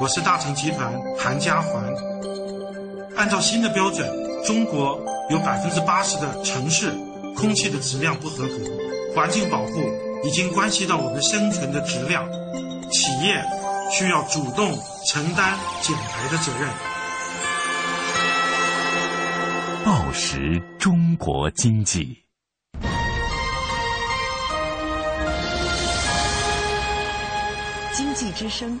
[0.00, 1.84] 我是大成集团韩家环。
[3.16, 4.08] 按照新的标准，
[4.44, 6.92] 中国有百分之八十的城市
[7.36, 8.54] 空气的质量不合格，
[9.14, 9.72] 环境保护
[10.24, 12.28] 已经关系到我们生存的质量，
[12.90, 13.40] 企业
[13.90, 14.76] 需要主动
[15.06, 16.68] 承担减排的责任。
[19.84, 22.24] 报时中国经济，
[27.92, 28.80] 经济之声。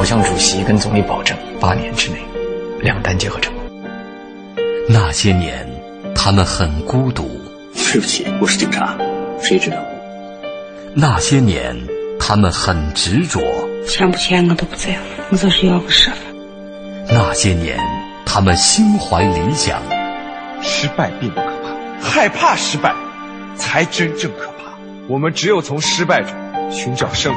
[0.00, 2.16] 我向主席跟总理保证，八年之内，
[2.80, 3.62] 两弹结合成功。
[4.88, 5.68] 那些年，
[6.14, 7.38] 他们很孤独。
[7.74, 8.96] 对不起，我是警察，
[9.42, 9.76] 谁知道？
[10.94, 11.76] 那些年，
[12.18, 13.42] 他们很执着。
[13.86, 15.00] 钱不钱我都不在乎，
[15.32, 16.16] 我就是要个设法。
[17.10, 17.78] 那些年，
[18.24, 19.82] 他们心怀理想。
[20.62, 22.08] 失败并不可怕。
[22.08, 22.94] 害怕失败，
[23.54, 24.72] 才真正可怕。
[25.08, 26.30] 我们只有从失败中
[26.72, 27.36] 寻找胜利，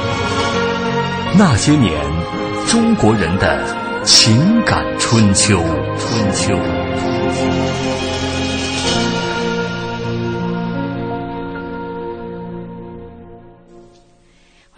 [1.37, 1.93] 那些年，
[2.67, 5.63] 中国人的情感春秋。
[5.97, 6.53] 春秋。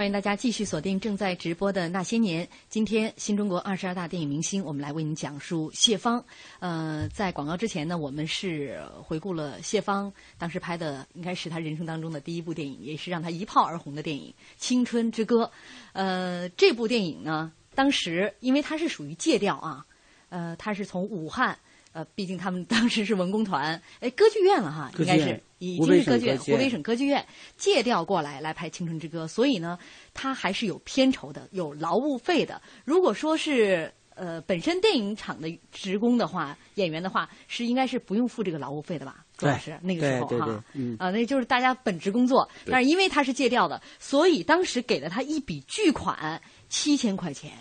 [0.04, 2.46] 欢迎大家继续锁定正在直播的《那些年》。
[2.68, 6.26] 今天新中国二十二大电影明星，我们来为您讲述谢芳。
[6.60, 15.46] 呃，在广告之前呢，我们是回顾了谢芳当时拍的，应该是他人生当中的第一部电影，也是让他一炮而红的电影《青春之歌》。
[15.94, 19.86] 呃，这部电影呢，当时因为它是属于借调啊，
[20.28, 21.58] 呃，它是从武汉。
[21.94, 27.24] 呃，毕竟他们当时是文工团， 哎，歌剧院了哈，应该是已经是歌剧院，湖北省歌剧院
[27.56, 29.78] 借调过来来拍《青春之歌》，所以呢，
[30.12, 32.60] 他还是有片酬的，有劳务费的。
[32.84, 39.24] 如果说是呃本身电影厂的职工的话，演员的话是应该是不用付这个劳务费的吧？
[39.38, 40.64] 朱老师那个时候哈，
[40.98, 47.52] 啊，那就是大家本职工作，但是因为他是借调的，所以当时给了他一笔巨款七千块钱。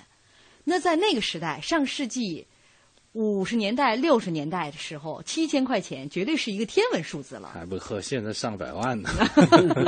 [0.65, 2.47] 那在那个时代，上世纪。
[3.13, 9.11] 五十年代、六十年代的时候，七千块钱绝对是一个天文数字了，还不和现在上百万呢。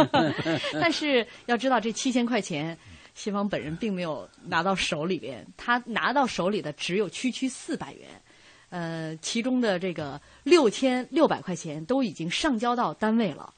[0.81, 2.77] 但是要知道，这七千块钱，
[3.15, 8.09] 谢芳本人并没有拿到手里边，他拿到手里的只有区区四百元，
[8.69, 13.55] 呃，其中的这个六千六百块钱都已经上交到单位了。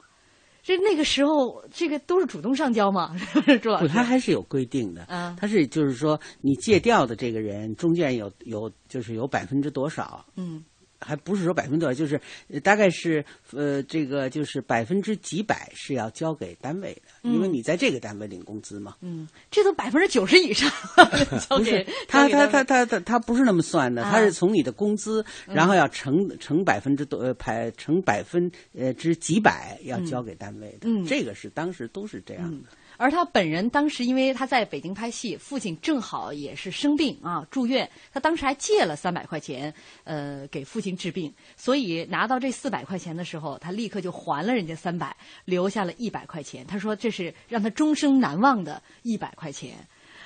[0.67, 3.15] 这那个时候，这个都是主动上交嘛？
[3.61, 5.05] 朱老师，不，他还是有规定的。
[5.07, 10.25] 嗯，他是就是说，你借调的这个人中间有有就是有百分之多少？
[10.35, 10.61] 嗯。
[10.99, 12.19] 还不是说百分之多少，就是
[12.61, 18.95] 大概是呃，这个就是百分之几百是要交给单位的，因为你在这个单位领工资嘛。
[19.01, 20.69] 嗯，这都百分之九十以上
[21.49, 30.89] 不是他他他他他他不是那么算的，他是从你的工资，然后要乘乘百分之多呃排乘百分呃之几百要交给单位的。
[30.89, 32.69] 嗯，这个是当时都是这样的。
[32.97, 46.65] 而他本人当时因为他在北京拍戏，父亲正好也是生病啊住院，他当时还借了三百块钱，呃给父亲治病，所以拿到这四百块钱的时候，他立刻就还了人家三百，留下了一百块钱。
[46.65, 49.75] 他说这是让他终生难忘的一百块钱，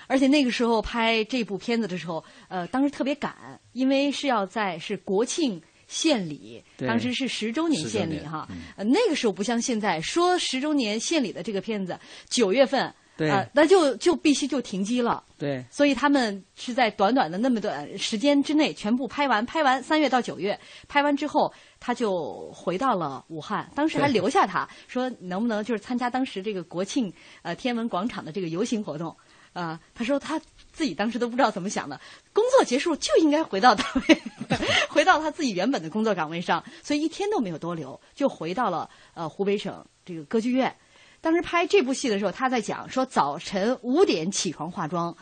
[0.07, 5.61] 而且那个时候拍这部片子的时候，呃当时特别赶，因为是要在是国庆。
[5.91, 11.99] 献礼，当时是十周年献礼哈，呃，那个时候不像现在说十周年献礼的这个片子，
[12.29, 12.81] 九月份，
[13.29, 29.13] 啊，那就就必须就停机了，对，所以他们是在短短的那么短时间之内全部拍完，拍完三月到九月，拍完之后他就回到了武汉，当时还留下他说能不能就是参加当时这个国庆呃天文广场的这个游行活动。
[29.53, 30.39] 啊，他说他
[30.71, 31.99] 自己当时都不知道怎么想的，
[32.31, 34.21] 工作结束就应该回到单位，
[34.89, 40.73] 回到他自己原本的工作岗位上，所以一天都没有多留，就回到了呃湖北省这个歌剧院。
[41.19, 45.15] 当时拍这部戏的时候，他在讲说早晨五点起床化妆，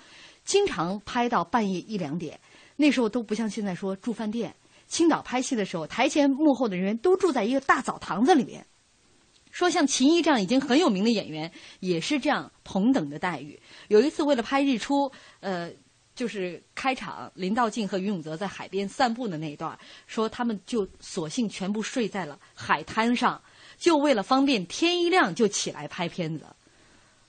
[0.45, 2.39] 经常拍到半夜一两点，
[2.75, 4.55] 那时候都不像现在说住饭店。
[4.87, 8.65] 青岛拍戏的时候，台前幕后的人员都住在一个大澡堂子里面。
[9.51, 13.59] 说像秦怡这样已经很有名的演员，也是这样同等的待遇。
[13.87, 15.71] 有一次为了拍日出，呃，
[16.15, 23.41] 就是开场，林道静和于永泽在海边散步的那一段，说他们就索性全部睡在了海滩上，
[23.77, 26.45] 就为了方便天一亮就起来拍片子。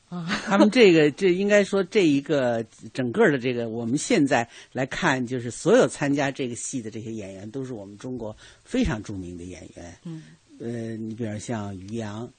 [0.09, 9.97] 啊， 他们这个这应该说这一个整个的这个，我们现在来看，就是所有参加这个戏的这些演员，都是我们中国非常著名的演员。
[10.05, 10.23] 嗯。
[10.61, 12.31] 呃，你比如像于洋，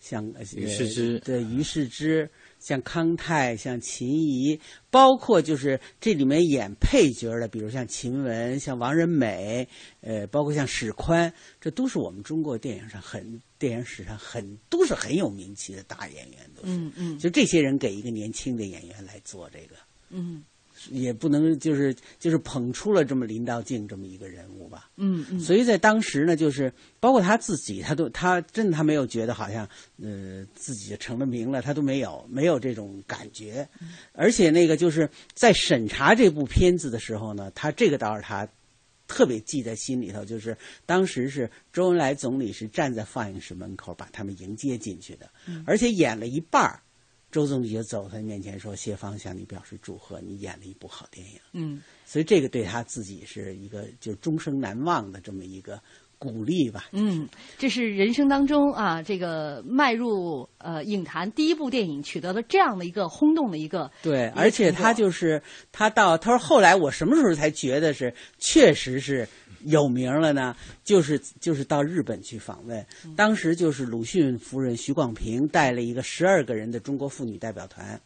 [0.00, 2.28] 像于世之，对于世之，
[2.58, 4.58] 像康泰，像秦怡，
[4.90, 9.68] 包括就是这里面演配角的，比如像秦雯，像王仁美，
[10.00, 16.74] 呃，包括像史宽，这都是我们中国电影上很电影史上很都是很有名气的大演员，都是。
[16.74, 17.18] 嗯嗯。
[17.18, 19.76] 就这些人给一个年轻的演员来做这个。
[20.08, 20.42] 嗯。
[20.88, 29.68] 也不能就是就是捧出了这么林道静这么一个人物吧，嗯嗯，所以在当时呢，就是包括他自己，他都他真的他没有觉得好像
[30.02, 33.68] 呃自己成了名了，他都没有没有这种感觉，
[34.12, 38.48] 而且那个就是在审查这部片子的时候呢，他这个倒是他
[39.06, 40.56] 特别记在心里头，就是
[40.86, 45.28] 当时是周恩来总理是站在放映室门口把他们迎接进去的，
[45.66, 46.80] 而且演了一半儿。
[47.30, 55.80] 周总理就走他面前说：“谢芳向你表示祝贺，你演了一部好电影。”嗯，所以这个对他自己是一个就终生难忘的这么一个
[56.18, 56.86] 鼓励吧。
[56.92, 63.90] 嗯，这是人生当中啊，这个迈入呃影坛第一部电影，取得了这样的一个轰动的一个。
[64.02, 69.26] 对，而且他就是他到他说后来我什么时候才觉得是确实是
[69.64, 70.56] 有名了呢？
[70.84, 72.86] 就是就是到日本去访问，
[73.16, 78.00] 当时就是鲁迅夫人徐广平带了一个十二个人的中国妇女代表团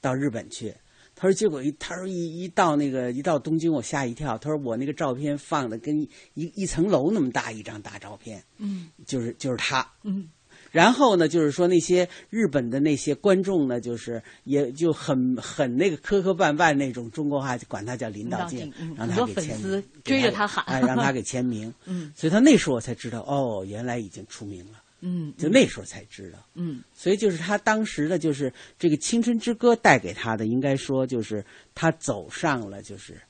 [0.00, 0.74] 到日本去。
[1.14, 4.38] 他说：“结果一，他说一一到那个一到东京，我吓一跳。
[4.38, 6.00] 他说我那个照片放的跟
[6.34, 10.28] 一一层楼那么大一张大照片，嗯，就是就是他，嗯。
[10.72, 21.72] 然后呢，就是说那些日本的那些观众呢，就是也就很很那个磕磕绊绊那种中国话就，管他叫林道静，让他给签名，追着他喊，哎让他给签名。
[21.84, 31.44] 嗯，所以他那时候我才知道，哦，原来已经出名了。”嗯，就那时候才知道，嗯，所以就是他当时的就是这个《青春之歌》带给他的，应该说就是
[31.74, 33.20] 他走上了就是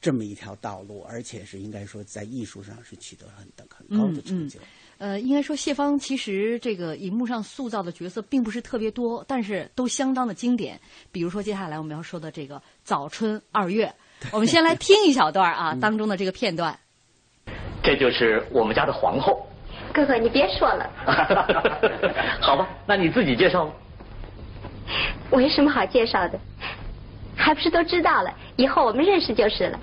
[0.00, 4.58] 这么一条道路，而且是应该说在艺术上是取得了很等很高的成就。
[4.98, 10.80] 呃，应该说谢芳其实这个荧幕上塑造的角色并不是特别多，但是都相当的经典。
[11.10, 13.86] 比如说接下来我们要说的这个《早春二月》，
[14.32, 16.78] 我们先来听一小段啊当中的这个片段。
[17.82, 19.46] 这就是我们家的皇后。
[19.92, 20.90] 哥哥，你别说了。
[22.40, 23.72] 好吧，那你自己介绍吧。
[25.30, 26.38] 我有什么好介绍的？
[27.36, 28.32] 还不是都知道了？
[28.56, 29.78] 以后我们认识就是了。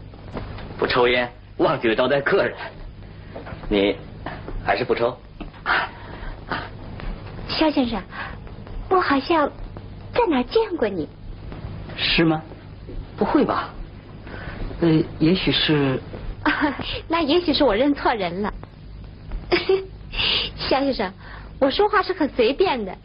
[0.80, 2.56] 不抽烟，忘记了招待客人。
[3.70, 3.96] 你
[4.64, 5.18] 还是不抽？
[7.48, 8.02] 肖先生，
[8.90, 9.50] 我好像
[10.14, 11.08] 在哪见过你。
[11.98, 12.42] 是吗？
[13.18, 13.70] 不会吧？
[14.82, 16.00] 呃，也许是。
[17.08, 18.54] 那也许是我认错人了。
[20.58, 21.14] 肖先生，
[21.60, 22.96] 我说话是很随便的，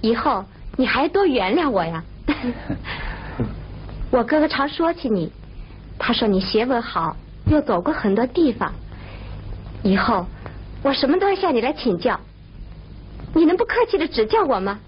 [0.00, 0.44] 以后
[0.76, 2.02] 你还多原谅我呀。
[4.10, 5.30] 我哥哥常说起你，
[5.98, 7.14] 他说你学问好，
[7.46, 8.72] 又走过很多地方，
[9.84, 10.26] 以后
[10.82, 12.18] 我什么都要向你来请教，
[13.34, 14.78] 你能不客气的指教我吗？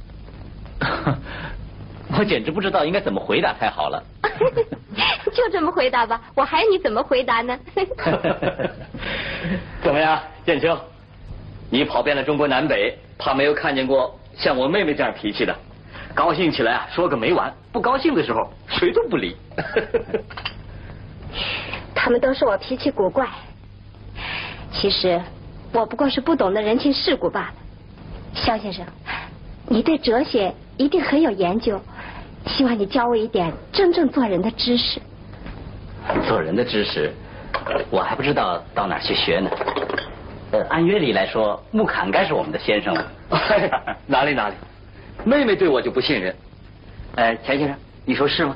[2.18, 4.02] 我简直不知道应该怎么回答才好了。
[5.32, 7.58] 就这么回答吧，我还要你怎么回答呢？
[9.82, 10.78] 怎么样，建秋？
[11.70, 15.56] 你跑遍了中国南北，怕没有看见过像我妹妹这样脾气的。
[16.14, 19.34] 高兴起来啊，说个没完；不高兴的时候，谁都不理。
[21.94, 23.26] 他们都说我脾气古怪，
[24.70, 25.18] 其实
[25.72, 27.54] 我不过是不懂得人情世故罢了。
[28.34, 28.84] 肖先生，
[29.68, 31.80] 你对哲学一定很有研究，
[32.46, 35.00] 希望你教我一点真正做人的知识。
[36.26, 37.12] 做人的知识，
[37.90, 39.50] 我还不知道到哪去学呢。
[40.52, 43.06] 呃，按约理来说，木坎该是我们的先生了。
[44.06, 44.54] 哪里哪里，
[45.24, 46.34] 妹妹对我就不信任。
[47.14, 48.54] 呃，钱先生，你说是吗？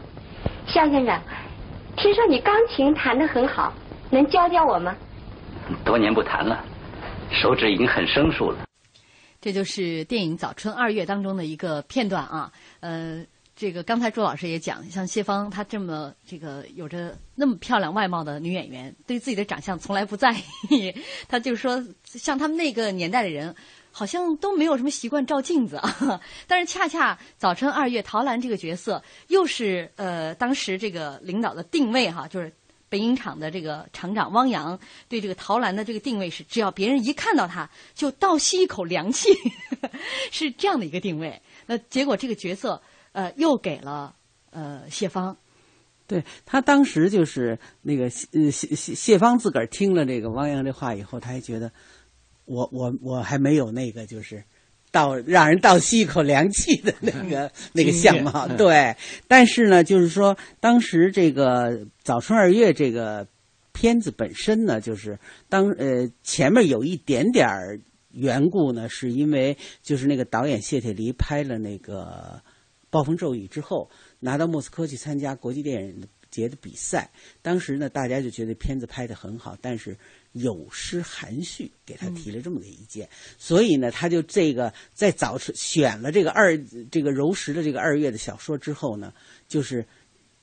[0.67, 1.19] 肖先生，
[1.97, 3.73] 听说你钢琴弹得很好，
[4.11, 4.95] 能教教我吗？
[5.85, 6.63] 多年不弹了，
[7.31, 8.65] 手指已经很生疏了。
[9.41, 13.25] 这就是电影《早春二月》当中的一个片段啊，呃。
[13.59, 20.31] 这个刚才朱老师也讲，像谢芳她这么这个有着那么漂亮外貌的女演员，对自己的长相从来不在
[20.69, 20.95] 意。
[21.27, 23.57] 她就说，像他们那个年代的人，
[23.91, 26.21] 好像都没有什么习惯照镜子啊。
[26.47, 32.53] 但是恰恰早春二月陶兰这个角色，又是呃当时这个领导的定位哈，就是
[32.89, 34.79] 北影厂的这个厂长汪洋
[35.09, 39.31] 对这个陶兰的这个定位是，只要别人一看到她，就倒吸一口凉气，
[40.33, 41.41] 是这样的一个定位。
[41.67, 42.83] 那结果这个角色。
[43.13, 44.15] 呃，又给了
[44.51, 45.39] 呃谢芳，
[46.07, 51.73] 对他当时就是那个谢谢谢芳自个儿听了这个汪洋这话以后，他还觉得
[52.45, 54.45] 我我我还没有那个就是
[54.97, 58.97] 倒让人倒吸一口凉气的那个那个相貌，对。
[59.29, 61.71] 但是呢，就是说当时这个
[62.03, 63.29] 《早春二月》这个
[63.75, 65.19] 片子本身呢，就是
[65.51, 67.79] 当呃前面有一点点儿
[68.13, 72.41] 缘故呢，是因为就是那个导演谢铁骊拍了那个。
[72.89, 73.91] 暴风骤雨之后，
[74.21, 77.11] 拿到莫斯科去参加国际电影节的比赛。
[77.43, 79.95] 当时呢，大家就觉得片子拍得很好，但是
[80.37, 83.09] 有失含蓄，给他提了这么个意见。
[83.39, 86.57] 所以呢，他就这个在早春选了这个二
[86.91, 89.13] 这个柔石的这个二月的小说之后呢，
[89.49, 89.85] 就是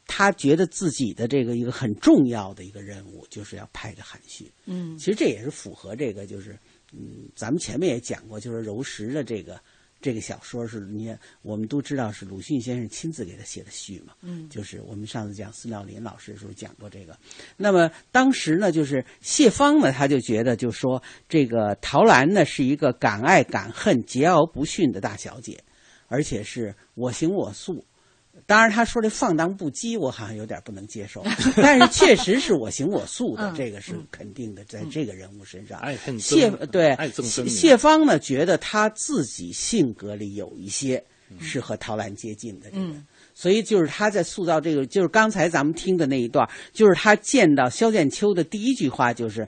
[0.06, 4.52] 他觉得自己的这个一个很重要的一个任务，就是要拍个含蓄。
[4.66, 6.58] 嗯，其实这也是符合这个，就是
[6.92, 9.60] 嗯，咱们前面也讲过，就是柔石的这个。
[10.04, 17.18] 这个小说是你我们都知道是鲁迅先生亲自给他写的序嘛，嗯，就是我们上次讲孙兆林老师的时候讲过这个。
[17.56, 25.58] 那么当时呢，就是谢芳呢，他就觉得就说这个陶兰呢是一个敢爱敢恨、桀骜不驯的大小姐，
[26.08, 27.86] 而且是我行我素，
[28.46, 31.24] 当然，他说这放荡不羁，我好像有点不能接受。
[31.56, 35.80] 但是确实是我行我素的，这个是肯定的，在这个人物身上。
[36.20, 41.02] 谢对谢谢芳呢，觉得他自己性格里有一些
[41.40, 49.48] 是和陶兰接近的，嗯，所以就是他在塑造这个，就是刚才咱们听的那一段，就是他见到萧剑秋的第一句话就是：“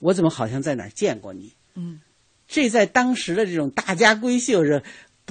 [0.00, 2.00] 我怎么好像在哪儿见过你？”嗯，
[2.48, 4.82] 这在当时的这种大家闺秀是。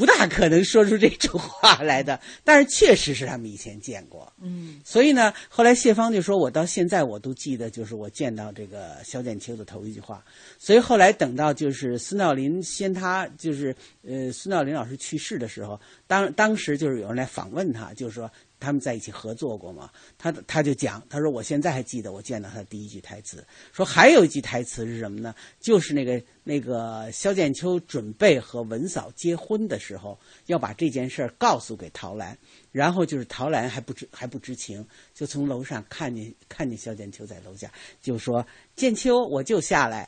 [0.01, 4.33] 不大可能说出这种话来的，但是确实是他们以前见过。
[4.41, 10.25] 嗯，所以呢，后来谢芳就说：“我到现在我都记得，就是我见到这个萧剑秋的头一句话。”
[10.57, 18.31] 所以后来等到就是孙道临先他就是呃孙道临老师去世的时候，当当时就是有人来访问他，就是说。
[18.62, 19.89] 他们在一起合作过嘛？
[20.18, 23.43] 他他就讲，他说我现在还记得我见到他第一句台词，
[23.74, 25.34] 说还有一句台词是什么呢？
[25.59, 32.38] 就是那个那个萧剑秋准备和文嫂结婚的时候，要把这件事儿告诉给陶兰，
[32.72, 38.45] 然后就是陶兰还不知还不知情，就从楼上看见看见萧剑秋在楼下，就说
[38.76, 40.07] 剑秋我就下来。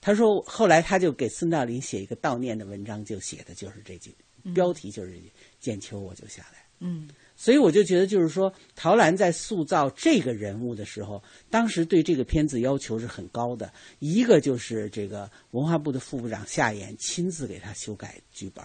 [0.00, 4.14] 他说后来他就给孙道临写一个悼念的文章，就写的就是这句
[4.54, 5.20] 标题就是
[5.58, 6.64] 剑秋我就下来。
[6.78, 7.10] 嗯。
[7.42, 13.72] 所以我就觉得，就是说，陶兰在塑造这个人物的时候，当时对这个片子要求是很高的。
[13.98, 18.62] 一个就是这个文化部的副部长夏衍亲自给他修改剧本，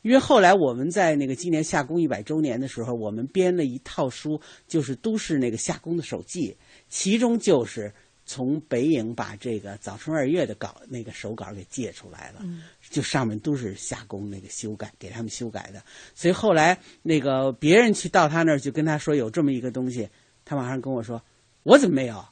[0.00, 6.56] 因为后来我们在那个今年夏宫一百周年的时候，我们编了一套书，就是都市那个夏宫的手记，
[6.88, 7.92] 其中就是
[8.32, 12.42] 从北影把这个早春二月的稿那个手稿给借出来了。
[12.88, 15.82] 就上面都是夏宫那个修改，给他们修改的。
[16.14, 20.08] 所以后来那个别人去到他那儿，就跟他说有这么一个东西，
[20.46, 21.22] 他马上跟我说
[21.64, 22.24] ：“我怎么没有？”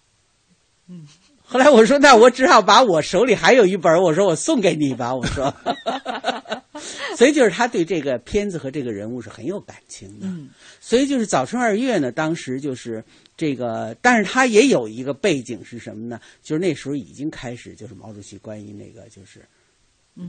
[0.88, 1.06] 嗯。
[1.44, 5.54] 后来我说：“那我只好把我手里还有一本，我说我送给你吧。”我说。
[7.16, 10.26] 所以就是他对这个片子和这个人物是很有感情的。
[10.26, 10.48] 嗯。
[10.80, 13.04] 所以就是早春二月呢，当时就是
[13.36, 16.20] 这个，但是他也有一个背景是什么呢？
[16.42, 19.44] 就是那时候已经开始，就是毛主席关于那个就是。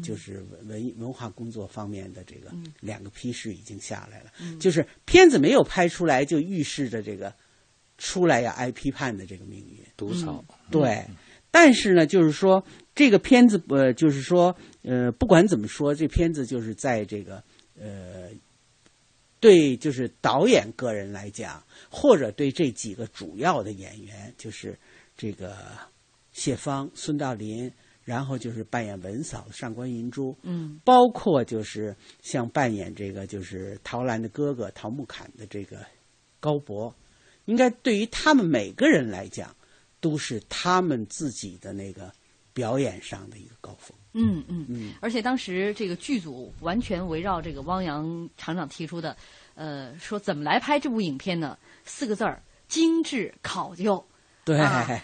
[0.01, 2.49] 就是文文化工作方面的这个
[2.79, 7.33] 两个批示已经下来了，就是片子没有拍出来，就预示着这个
[7.97, 9.83] 出来要挨批判的这个命运。
[9.97, 11.03] 毒草对，
[11.51, 12.63] 但是呢，就是说
[12.95, 17.43] 这个片子呃，就是说呃，不管怎么说，这片子就是在这个
[17.79, 18.29] 呃，
[19.39, 24.77] 对，就是导演个人来讲，或者对这几个主要的演员，就是
[25.15, 25.55] 这个
[26.31, 27.71] 谢芳、孙道临。
[28.03, 35.77] 然后就是扮演文嫂上官银珠，嗯，包括就是像扮演这个就是陶兰的哥哥陶木侃的这个
[36.39, 36.93] 高博，
[37.45, 39.55] 应该对于他们每个人来讲，
[40.01, 42.11] 都是他们自己的那个
[42.51, 43.97] 表演上的一个高峰。
[44.13, 44.93] 嗯嗯嗯。
[44.99, 49.15] 而且当时这个剧组完全围绕这个汪洋厂长提出的，
[49.55, 51.57] 呃，说怎么来拍这部影片呢？
[51.85, 54.05] 四个字儿：精致考究。
[54.43, 54.59] 对，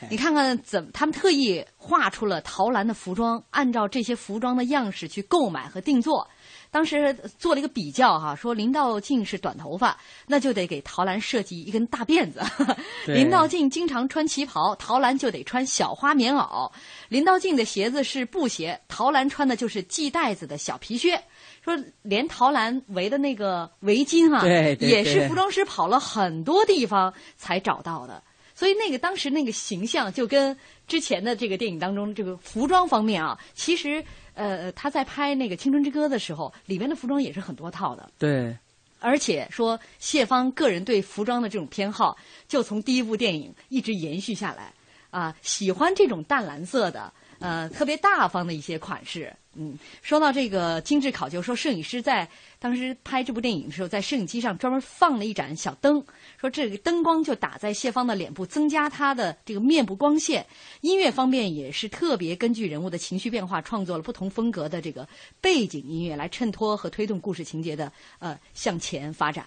[0.10, 6.28] 你看看怎么他们特意画出了陶兰的服装，按照这些服装的样式去购买和定做。
[6.70, 9.98] 当时做了一个比较哈，说林道静是短头发，
[10.28, 12.42] 那就得给陶兰设计一根大辫子。
[13.08, 16.72] 林道静经常穿旗袍，陶兰就得穿小花棉袄。
[17.10, 21.22] 林道静的鞋子是布鞋，陶兰穿的就是系带子的小皮靴。
[21.64, 24.48] 说连陶兰围的那个围巾哈，
[24.80, 28.24] 也是服装师跑了很多地方才找到的。
[28.56, 30.58] 所以那个当时那个形象就跟
[30.88, 34.04] 之前的这个电影当中这个服装方面啊，其实
[34.38, 38.10] 呃他在拍那个《青春之歌》的时候，里面的服装也是很多套的。
[38.18, 38.56] 对，
[39.00, 42.16] 而且说谢芳个人对服装的这种偏好，
[42.48, 44.72] 就从第一部电影一直延续下来
[45.10, 49.36] 啊，喜欢这种淡蓝色的呃特别大方的一些款式。
[49.60, 52.30] 嗯，说到这个精致考究，说摄影师在
[52.60, 56.04] 当时拍这部电影的时候，在摄影机上专门放了一盏小灯，
[56.40, 60.46] 说这个灯光就打在谢芳的脸部，增加她的这个面部光线。
[60.82, 65.08] 音乐方面也是特别根据人物的情绪变化，创作了不同风格的这个
[65.40, 69.46] 背景音乐，来衬托和推动故事情节的呃向前发展。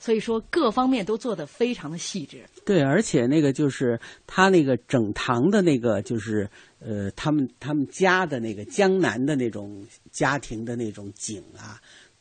[0.00, 2.44] 所以说各方面都做得非常的细致。
[2.64, 6.48] 对，而且那个就是他那个整堂的那个就是。
[6.80, 11.74] 呃，他们他们家的那个江南的那种家庭的那种景啊，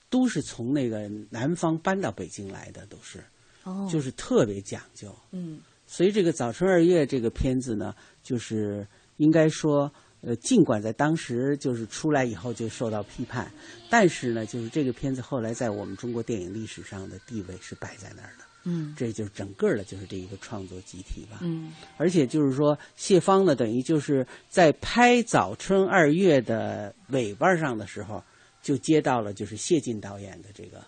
[0.10, 3.24] 都是从那个南方搬到北京来的，都是，
[3.64, 5.14] 哦，就是特别讲究。
[5.32, 7.94] 嗯，所以这个《早春二月》这个片子呢，
[8.24, 8.88] 就是
[9.18, 9.92] 应该说，
[10.22, 13.52] 呃，尽管在当时就是出来以后就受到批判，
[13.90, 18.46] 但是呢，就是这个片子后来在我们中国电影历史上的地位是摆在那儿的。
[18.70, 21.40] 嗯，这就是整个的，就是这一个创作集体吧。
[21.42, 28.22] 嗯，而且就是说，谢芳呢，等于就是在拍《早春二月》的尾巴上的时候，
[28.68, 30.84] 就接到了就是谢晋导演的这个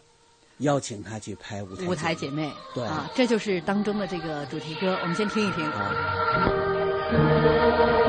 [0.58, 2.84] 邀请他去拍舞台舞台姐妹，对。
[2.84, 5.64] 啊，这就是当中的这个主题歌，我们先听一听。
[7.10, 8.09] 这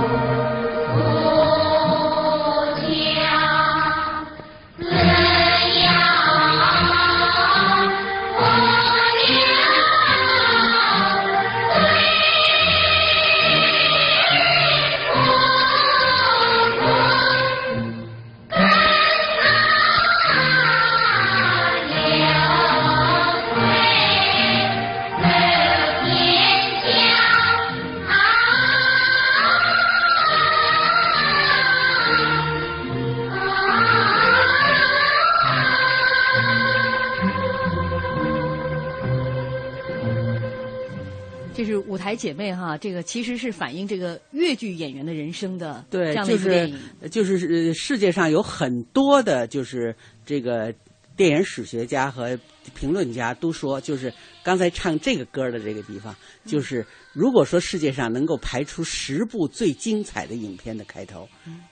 [41.86, 46.78] 舞台姐妹哈，这个其实是反映这个越剧演员的人生的对，这样的一部电影。
[47.10, 50.74] 就是世界上有很多的，就是这个
[51.16, 52.38] 电影史学家和
[52.74, 54.12] 评论家都说，就是
[54.42, 56.14] 刚才唱这个歌的这个地方，
[56.46, 61.28] 就是如果说世界上能够排出十部最精彩的影片的开头，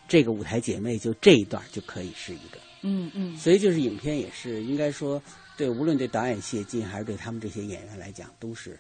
[0.09, 2.59] 这个舞台姐妹就这一段就可以是一个。
[2.83, 3.37] 嗯嗯。
[3.37, 5.23] 所以就是影片也是应该说，
[5.57, 8.79] 对无论对导演谢晋还是对他们这些演员来讲，都是。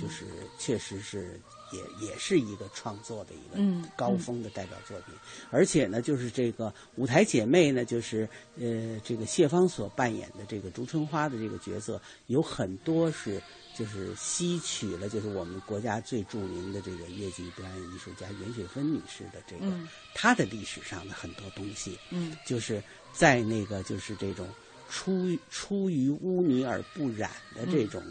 [0.00, 0.24] 就是
[0.58, 1.40] 确实是
[1.72, 5.14] 也也是一个创作的一个高峰的代表作品，
[5.50, 8.28] 而且呢，就是这个舞台姐妹呢，就是
[8.58, 13.42] 呃，这个谢芳所扮演的这个竹春花的这个角色，有很多是
[13.76, 19.72] 就是吸取了就是我们国家最著名的这个越剧表演艺术家袁雪芬女士的这个
[20.14, 22.82] 她的历史上的很多东西，嗯，就是
[23.12, 24.48] 在那个就是这种
[24.88, 28.02] 出出于污泥而不染的这种。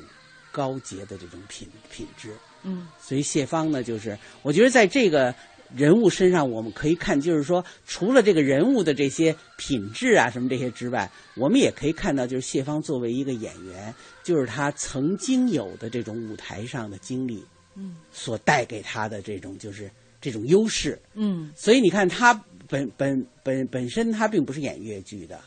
[0.54, 2.30] 高洁的这种品品质，
[2.62, 5.34] 嗯，所以谢芳呢，就是我觉得在这个
[5.76, 13.92] 人物身上，我们可以看，就是说，除了这个人物的这些品质啊什么这些之外，我们也可以看到，就是谢芳作为一个演员，
[14.24, 17.44] 就是他曾经有的这种舞台上的经历，
[17.76, 19.90] 嗯，所带给他的这种就是
[20.22, 22.34] 这种优势，嗯，所以你看他
[22.70, 25.42] 本本本本身他并不是演越剧的。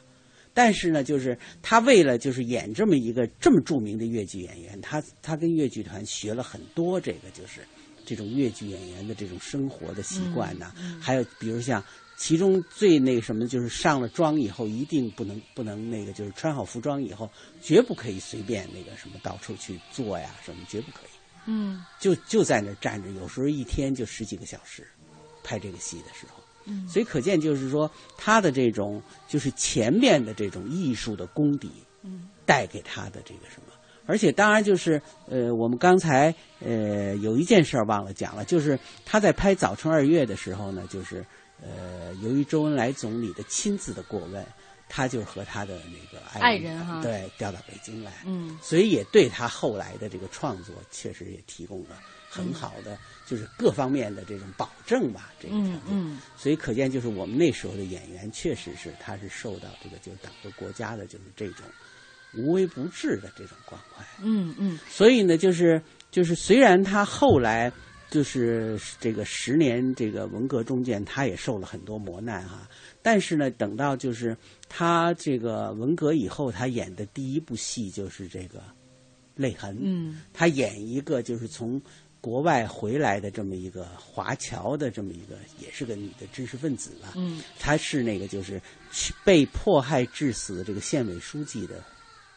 [0.56, 7.60] 但是呢，就是他为了就是演这么一个这么著名的越剧演员，他他跟越剧团学了很多这个就是
[8.06, 11.84] 这种越剧演员的这种生活的习惯呐，还有比如像
[12.16, 17.30] 其中最那个什么，就是上了妆以后一定不能不能那个就是穿好服装以后
[17.60, 21.10] 绝不可以随便那个什么到处去坐呀什么绝不可以，
[21.44, 24.88] 嗯，就就在那儿站着，有时候一天就十几个小时
[25.44, 26.42] 拍这个戏的时候。
[26.88, 31.70] 所以可见，就是说他的这种就是前面的这种艺术的功底，
[32.44, 33.72] 带给他的这个什么？
[34.08, 41.26] 而且当然就是呃，我们刚才呃有一件事忘了讲了，就是他在拍《早春二月》的时候呢，就是
[41.60, 44.46] 呃，由于周恩来总理的亲自的过问，
[44.88, 51.98] 他就和他的那个爱人哈，对调到北京来，嗯，所以也对他后来的这个创作确实也提供了
[52.36, 52.98] 很好的。
[53.28, 61.66] 就是各方面的这种保证吧，这个条件，嗯，所以可见就是我们那时候的演员，确实是他是受到这个就是党和国家的就是这种
[62.34, 65.82] 无微不至的这种关怀，嗯嗯，所以呢，就是
[66.12, 67.72] 就是虽然他后来
[68.08, 72.68] 就是这个十年这个文革中间，他也受了很多磨难哈，
[73.02, 74.36] 但是呢，等到就是
[74.68, 78.60] 他这个文革以后，他演的第一部戏就是这个
[79.34, 81.82] 《泪痕》，嗯，他演一个就是从。
[82.26, 87.12] 国外回来的这么一个华侨的这么一个，也是个女的知识分子吧。
[87.14, 88.60] 嗯，她是那个就是
[89.24, 91.84] 被迫害致死的这个县委书记的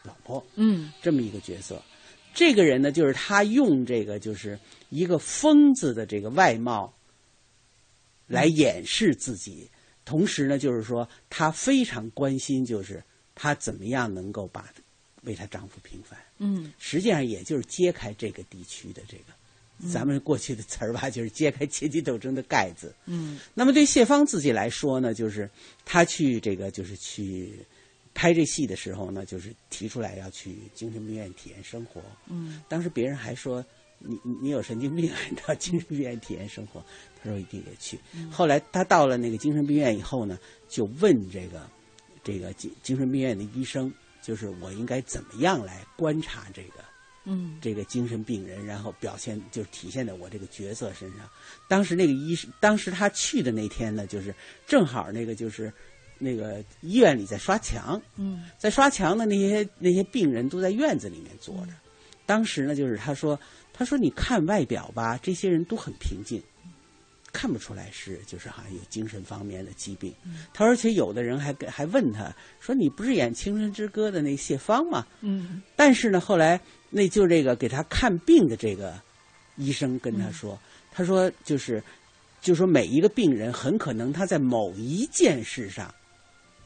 [0.04, 0.46] 老婆。
[0.54, 1.82] 嗯，这么一个角色，
[2.32, 4.56] 这个人呢，就是他用这个就是
[4.90, 6.94] 一个疯子的这个外貌
[8.28, 9.68] 来掩饰自己，
[10.04, 13.02] 同时呢，就是说她非常关心，就是
[13.34, 14.72] 她怎么样能够把
[15.22, 16.16] 为她丈夫平反。
[16.38, 19.24] 嗯，实际上也就是揭开这个地区的这个。
[19.88, 22.94] 咱们过去的词儿吧，就是揭开阶级斗争的盖子。
[23.06, 25.48] 嗯，那么对谢芳自己来说呢，就是
[25.84, 27.54] 他去这个就是去
[28.12, 32.02] 拍这戏的时候呢，就是提出来要去精神病院体验生活。
[32.28, 33.64] 嗯，当时别人还说
[33.98, 36.84] 你你有神经病，你到精神病院体验生活。
[37.22, 37.98] 他说一定得去。
[38.30, 41.68] 后来他到了那个精神病院以后呢，就问这个
[42.24, 46.84] 这个精精神病院的医生，就是我应该怎么样来观察这个。
[47.24, 51.28] 嗯，这个精神病人，然后表现就体现在我这个角色身上。
[51.68, 54.34] 当时那个医生，当时他去的那天呢，就是
[54.66, 55.72] 正好那个就是
[56.18, 61.72] 那个医院里在刷墙，嗯，在刷墙的那些那些病人都在院子里面坐着。
[62.26, 63.38] 当时呢，就是他说，
[63.72, 66.42] 他说你看外表吧，这些人都很平静，
[67.32, 70.14] 看不出来是就是好像有精神方面的疾病。
[70.54, 75.62] 他说，而且有的人还还问他说：“你不是演《青春之歌》的那谢芳吗？”嗯。
[75.74, 76.60] 但是呢，后来
[76.90, 79.00] 那就这个给他看病的这个
[79.56, 80.58] 医生跟他说
[80.92, 81.82] ：“他说就是，
[82.42, 85.94] 就说每一个病人很可能他在某一件事上，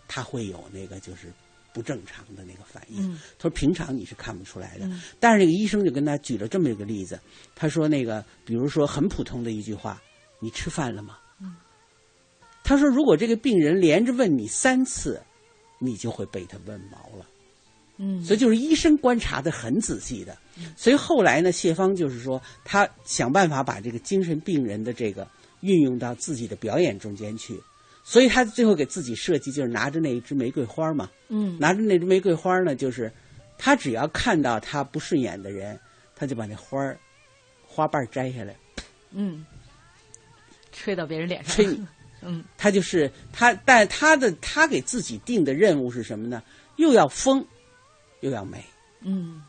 [0.09, 1.33] 他会有那个就是
[1.73, 3.13] 不正常的那个反应。
[3.39, 4.89] 他说平常你是看不出来的。
[5.21, 7.21] 但是那个医生就跟他举了这么一个例子，
[7.55, 10.03] 他说那个比如说很普通的一句话。”
[10.41, 11.17] 你吃饭了吗？
[12.63, 15.23] 他说：“如果这个病人连着问你三次，
[15.79, 17.27] 你就会被他问毛了。”
[17.97, 20.37] 嗯，所以就是医生观察的很仔细的。
[20.77, 25.27] 所以后来呢，谢芳就是说，他想办法把这个精神病人的这个
[25.61, 27.61] 运用到自己的表演中间去。
[28.03, 33.11] 所以他最后给自己设计就是拿着那一支玫瑰花嘛，嗯，拿着那支玫瑰花呢，就是
[33.57, 35.79] 他只要看到他不顺眼的人，
[36.15, 36.99] 他就把那花儿
[37.67, 38.55] 花瓣摘下来，
[39.13, 39.45] 嗯。
[40.77, 41.79] 吹到别人脸上，吹，
[42.21, 46.43] 嗯，他就是他，但他的他给自己定的任务是什么呢？
[46.77, 47.47] 又要疯，
[48.25, 48.65] 又要美，
[49.03, 49.43] 嗯，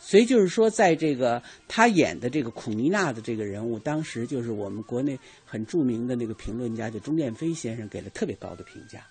[0.00, 5.16] 所以就是说，在这个他演的这个孔妮娜的这个人物，当时就是我们国内
[5.46, 9.06] 很著名的那个评论家，就钟建飞先生给了特别高的评价，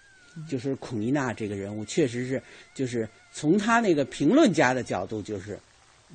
[0.49, 2.43] 就是孔妮娜这个人物确实是，
[2.75, 5.57] 就是从他那个评论家的角度，就是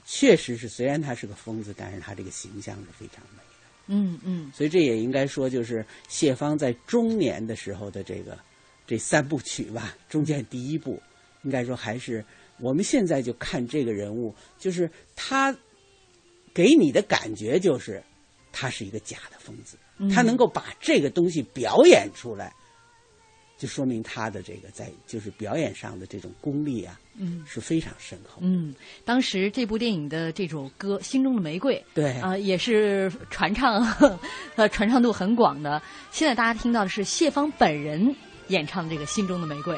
[0.05, 3.43] 确实是虽然他是个疯子，但是他这个形象是非常美的。
[3.87, 8.39] 嗯嗯，所以这也应该说，就是谢芳在中年的时候的这个
[8.87, 11.03] 这三部曲吧，中间第一部，
[11.43, 12.25] 应该说还是
[12.63, 15.55] 我们现在就看这个人物，就是他
[16.55, 18.03] 给你的感觉就是
[18.53, 19.77] 他是一个假的疯子，
[20.15, 22.53] 他能够把这个东西表演出来。
[23.59, 28.41] 就说明他的这个在就是表演上的这种功力啊，嗯，是非常深厚。
[28.41, 33.87] 嗯，当时这部电影的这首歌《心中的玫瑰》，对啊，也是传唱，
[34.57, 35.81] 呃，传唱度很广的。
[36.11, 38.13] 现在大家听到的是谢芳本人
[38.49, 39.77] 演唱的这个《心中的玫瑰》。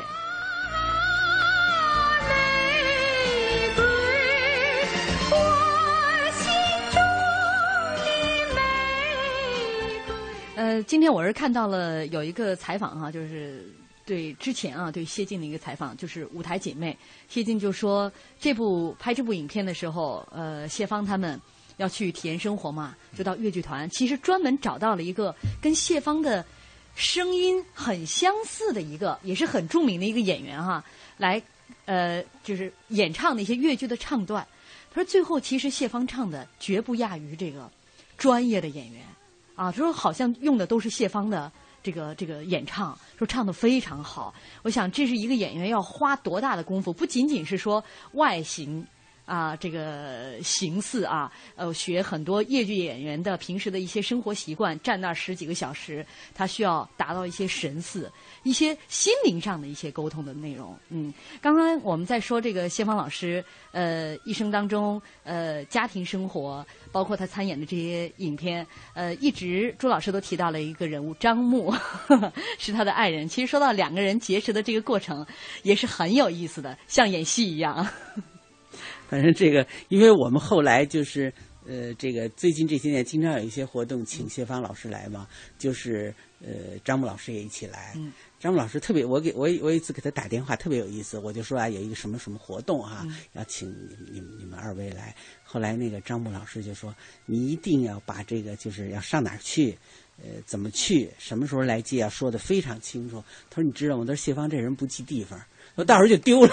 [10.64, 13.70] 呃，今天我是看到了有一个采访哈，就是
[14.06, 16.96] 对之前啊对谢晋的一个采访，就是舞台姐妹
[17.28, 18.10] 谢晋就说
[18.40, 21.38] 这部拍这部影片的时候，呃，谢芳他们
[21.76, 26.42] 要去体验生活嘛，就到越剧团，其实专门找到了一个跟谢芳的
[26.94, 30.82] 声音很相似的一个，也是很著名的一个演员哈，
[31.18, 31.42] 来
[31.84, 34.46] 呃就是演唱那些越剧的唱段。
[34.90, 37.70] 他说最后其实谢芳唱的绝不亚于这个
[38.16, 39.02] 专业的演员。
[39.54, 41.50] 啊，他说好像用的都是谢芳的
[41.82, 44.34] 这个这个演唱，说唱的非常好。
[44.62, 47.82] 我想这是一个演员要花多大的功夫，不仅仅是说
[48.12, 48.86] 外形
[49.24, 56.04] 啊，这个形似啊，呃，学很多越剧演员的平时的一些生活习惯，站那儿十几个小时，
[56.34, 58.10] 他需要达到一些神似。
[58.42, 71.72] 一些心灵上的一些沟通的内容，嗯，刚刚我们在说这个谢芳老师，呃，一生当中，呃，家庭生活，包括他参演的这些影片，呃，一直朱老师都提到了一个人物张牧，
[72.58, 73.26] 是他的爱人。
[73.26, 75.26] 其实说到两个人结识的这个过程，
[75.62, 77.88] 也是很有意思的，像演戏一样。
[79.14, 81.32] 反正这个，因为我们后来就是，
[81.68, 87.94] 呃，这个最近这些年经常有一些活动，请谢芳老师来嘛，就是呃，张牧老师也一起来。
[88.40, 95.14] 张木老师特别，我给我我一次给他打电话特别有意思，我就说啊，有一个什么什么活动啊，要请你你你们二位来。
[95.44, 96.92] 后来那个张木老师就说，
[97.24, 99.78] 你一定要把这个就是要上哪儿去，
[100.18, 103.22] 呃，怎么去，什么时候来接啊，说的非常清楚。
[103.48, 104.04] 他说你知道吗？
[104.04, 105.40] 他说谢芳这人不记地方，
[105.74, 106.50] 我到时候就丢了。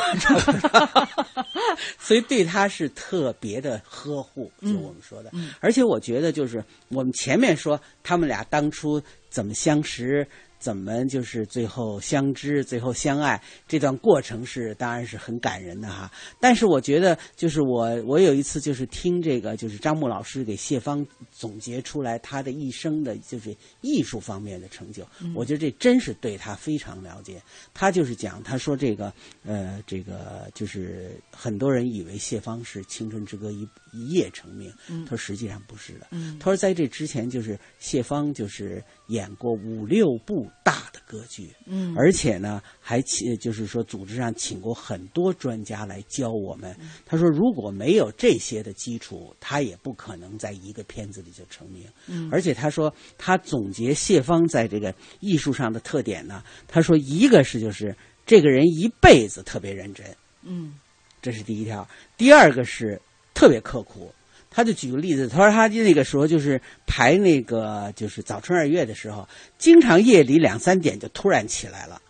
[1.99, 5.32] 所以对他是特别的呵护，就我们说的。
[5.59, 10.28] 而且我觉得就是我们前面说他们俩当初怎么相识。
[10.62, 16.09] 怎么就是最后相知，最后相爱这段过程是当然是很感人的哈。
[16.39, 25.03] 但是我觉得就是我我有一次就是听这个就是张牧老师给谢芳总结出来他的一生的就是艺术方面的成就，
[25.34, 27.41] 我觉得这真是对他非常了解。
[27.74, 29.12] 他就是讲他说这个
[29.43, 34.74] 呃这个就是很多人以为谢芳是《青春之歌》一一夜成名，
[35.06, 36.08] 他说实际上不是的。
[36.39, 40.50] 他说在这之前就是谢芳就是演过五六部。
[40.64, 46.74] 大的歌剧，嗯，而且呢，还请就是说，组织上请过很多专家来教我们。
[47.06, 51.86] 他说，如果没有这些的基础，他也不可能在一个片子里就成名。
[52.08, 57.94] 嗯，而且他说，他总结谢芳在这个艺术上的特点呢，他说，一个是就是
[58.26, 60.06] 这个人一辈子特别认真，
[60.44, 60.76] 嗯，
[61.22, 61.86] 这是第一条；
[62.18, 63.02] 第二个是
[63.34, 64.14] 特别刻苦。
[64.54, 69.26] 他就举个例子，他说他那个时候就是排那个就是早春二月的时候，
[69.58, 72.02] 经常夜里两三点就突然起来了，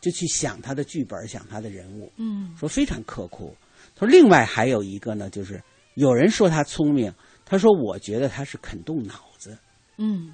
[0.00, 2.12] 就去想他的剧本，想他的人物。
[2.16, 3.56] 嗯，说非常刻苦。
[3.96, 5.60] 他说另外还有一个呢，就是
[5.94, 7.12] 有人说他聪明，
[7.44, 9.58] 他说我觉得他是肯动脑子。
[9.96, 10.30] 嗯，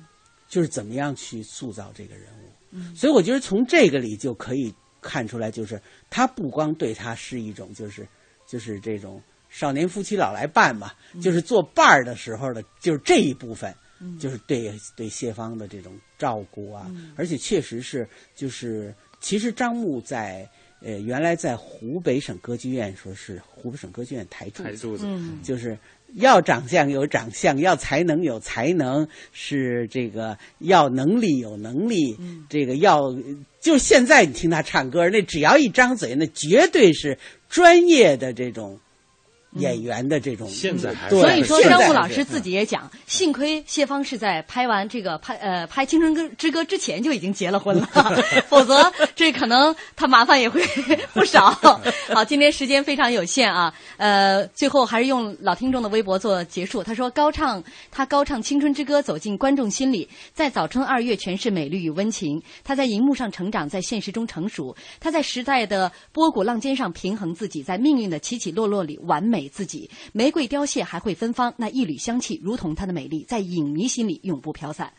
[0.46, 2.52] 就是怎么样去塑造这个人物。
[2.72, 5.80] 嗯，所以我觉得从这个里就可以看出来，就是
[6.10, 8.06] 他不光对他是一种，就是
[8.46, 9.22] 就是这种。
[9.58, 10.92] 少年夫妻老来伴嘛，
[11.22, 13.74] 就是做伴儿的时候的，就是这一部分，
[14.20, 20.46] 就是对对谢芳的这种照顾啊，而且确实是，就是其实张牧在
[20.82, 24.62] 呃原来在湖北省歌剧院说是湖北省歌剧院台柱
[24.94, 25.08] 子，
[25.42, 25.78] 就是
[26.16, 32.14] 要长相有长相，要才能有才能，是这个要能力有能力，
[32.50, 33.10] 这个要
[33.58, 38.78] 就现在你听他唱歌，那只要一张嘴，那绝对是专业的这种。
[39.52, 47.88] 演员的这种，现在所以说张牧老师自己也讲，幸亏谢芳是在拍完这个拍呃拍《青春歌之歌》之前就已经结了婚了，
[48.48, 50.62] 否则这可能他麻烦也会
[51.14, 51.50] 不少。
[52.12, 56.82] 好，今天时间非常有限啊，呃，最后还是用老听众的微博做结束。
[56.82, 62.42] 他说高唱他高唱《青春之歌》走进观众心里，在早春二月诠释美丽与温情。
[62.62, 64.76] 他在荧幕上成长，在现实中成熟。
[65.00, 69.45] 他在时代的波谷浪尖上平衡自己，在命运的起起落落里完美。
[69.48, 74.92] 自己玫瑰凋谢还会芬芳，那一缕香气如同她的美丽，在影迷心里永不飘散。